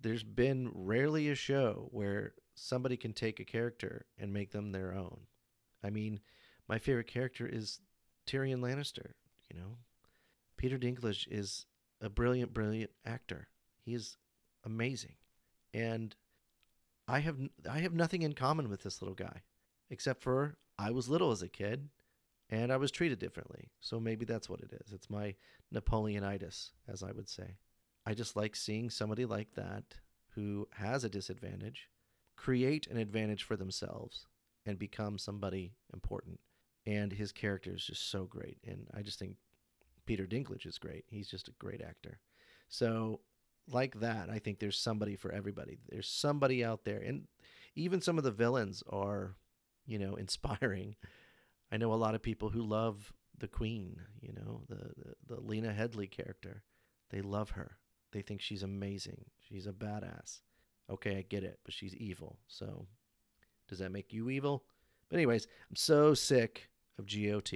there's 0.00 0.22
been 0.22 0.70
rarely 0.72 1.28
a 1.30 1.34
show 1.34 1.88
where 1.90 2.34
somebody 2.54 2.96
can 2.96 3.12
take 3.12 3.40
a 3.40 3.44
character 3.44 4.06
and 4.18 4.32
make 4.32 4.52
them 4.52 4.70
their 4.70 4.94
own. 4.94 5.22
I 5.84 5.90
mean, 5.90 6.20
my 6.68 6.78
favorite 6.78 7.06
character 7.06 7.46
is 7.46 7.80
Tyrion 8.26 8.60
Lannister, 8.60 9.12
you 9.52 9.58
know. 9.58 9.76
Peter 10.56 10.78
Dinklage 10.78 11.26
is 11.30 11.66
a 12.00 12.08
brilliant, 12.08 12.52
brilliant 12.52 12.90
actor. 13.04 13.48
He 13.84 13.94
is 13.94 14.16
amazing. 14.64 15.14
And 15.74 16.14
I 17.08 17.18
have 17.20 17.36
I 17.68 17.80
have 17.80 17.94
nothing 17.94 18.22
in 18.22 18.34
common 18.34 18.68
with 18.68 18.82
this 18.82 19.02
little 19.02 19.14
guy, 19.14 19.42
except 19.90 20.22
for 20.22 20.56
I 20.78 20.90
was 20.90 21.08
little 21.08 21.32
as 21.32 21.42
a 21.42 21.48
kid, 21.48 21.88
and 22.48 22.72
I 22.72 22.76
was 22.76 22.90
treated 22.90 23.18
differently. 23.18 23.70
So 23.80 23.98
maybe 23.98 24.24
that's 24.24 24.48
what 24.48 24.60
it 24.60 24.72
is. 24.84 24.92
It's 24.92 25.10
my 25.10 25.34
Napoleonitis, 25.74 26.70
as 26.88 27.02
I 27.02 27.12
would 27.12 27.28
say. 27.28 27.56
I 28.06 28.14
just 28.14 28.36
like 28.36 28.54
seeing 28.54 28.90
somebody 28.90 29.24
like 29.24 29.54
that 29.54 29.84
who 30.34 30.68
has 30.74 31.04
a 31.04 31.08
disadvantage 31.08 31.88
create 32.36 32.86
an 32.86 32.96
advantage 32.96 33.42
for 33.42 33.56
themselves 33.56 34.26
and 34.66 34.78
become 34.78 35.18
somebody 35.18 35.74
important. 35.92 36.40
And 36.86 37.12
his 37.12 37.32
character 37.32 37.74
is 37.74 37.84
just 37.84 38.10
so 38.10 38.24
great. 38.24 38.58
And 38.66 38.88
I 38.94 39.02
just 39.02 39.18
think 39.18 39.36
Peter 40.06 40.26
Dinklage 40.26 40.66
is 40.66 40.78
great. 40.78 41.04
He's 41.08 41.28
just 41.28 41.48
a 41.48 41.54
great 41.58 41.80
actor. 41.80 42.18
So 42.68 43.20
like 43.68 44.00
that, 44.00 44.28
I 44.30 44.38
think 44.38 44.58
there's 44.58 44.78
somebody 44.78 45.16
for 45.16 45.32
everybody. 45.32 45.78
There's 45.88 46.08
somebody 46.08 46.64
out 46.64 46.84
there, 46.84 46.98
and 46.98 47.26
even 47.74 48.00
some 48.00 48.18
of 48.18 48.24
the 48.24 48.30
villains 48.30 48.82
are, 48.90 49.36
you 49.86 49.98
know, 49.98 50.14
inspiring. 50.16 50.96
I 51.70 51.76
know 51.76 51.92
a 51.92 51.94
lot 51.94 52.14
of 52.14 52.22
people 52.22 52.50
who 52.50 52.62
love 52.62 53.12
the 53.38 53.48
Queen. 53.48 54.00
You 54.20 54.32
know, 54.32 54.62
the 54.68 54.90
the, 54.96 55.34
the 55.34 55.40
Lena 55.40 55.72
Headey 55.72 56.10
character. 56.10 56.62
They 57.10 57.20
love 57.20 57.50
her. 57.50 57.76
They 58.12 58.22
think 58.22 58.40
she's 58.40 58.62
amazing. 58.62 59.26
She's 59.40 59.66
a 59.66 59.72
badass. 59.72 60.40
Okay, 60.90 61.18
I 61.18 61.22
get 61.22 61.44
it, 61.44 61.60
but 61.64 61.74
she's 61.74 61.94
evil. 61.94 62.38
So, 62.48 62.86
does 63.72 63.78
that 63.78 63.90
make 63.90 64.12
you 64.12 64.28
evil? 64.28 64.64
But 65.08 65.16
anyways, 65.16 65.46
I'm 65.70 65.76
so 65.76 66.12
sick 66.12 66.68
of 66.98 67.06
GOT. 67.06 67.52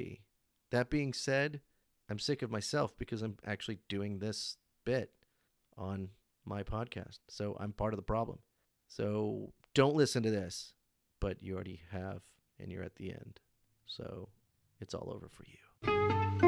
That 0.70 0.88
being 0.88 1.12
said, 1.12 1.60
I'm 2.08 2.18
sick 2.18 2.40
of 2.40 2.50
myself 2.50 2.96
because 2.96 3.20
I'm 3.20 3.36
actually 3.44 3.80
doing 3.90 4.18
this 4.18 4.56
bit 4.86 5.10
on 5.76 6.08
my 6.46 6.62
podcast. 6.62 7.18
So 7.28 7.54
I'm 7.60 7.72
part 7.72 7.92
of 7.92 7.98
the 7.98 8.02
problem. 8.02 8.38
So 8.88 9.52
don't 9.74 9.94
listen 9.94 10.22
to 10.22 10.30
this, 10.30 10.72
but 11.20 11.42
you 11.42 11.54
already 11.54 11.82
have, 11.90 12.22
and 12.58 12.72
you're 12.72 12.82
at 12.82 12.96
the 12.96 13.10
end. 13.10 13.38
So 13.84 14.30
it's 14.80 14.94
all 14.94 15.12
over 15.14 15.28
for 15.28 15.44
you. 15.44 16.45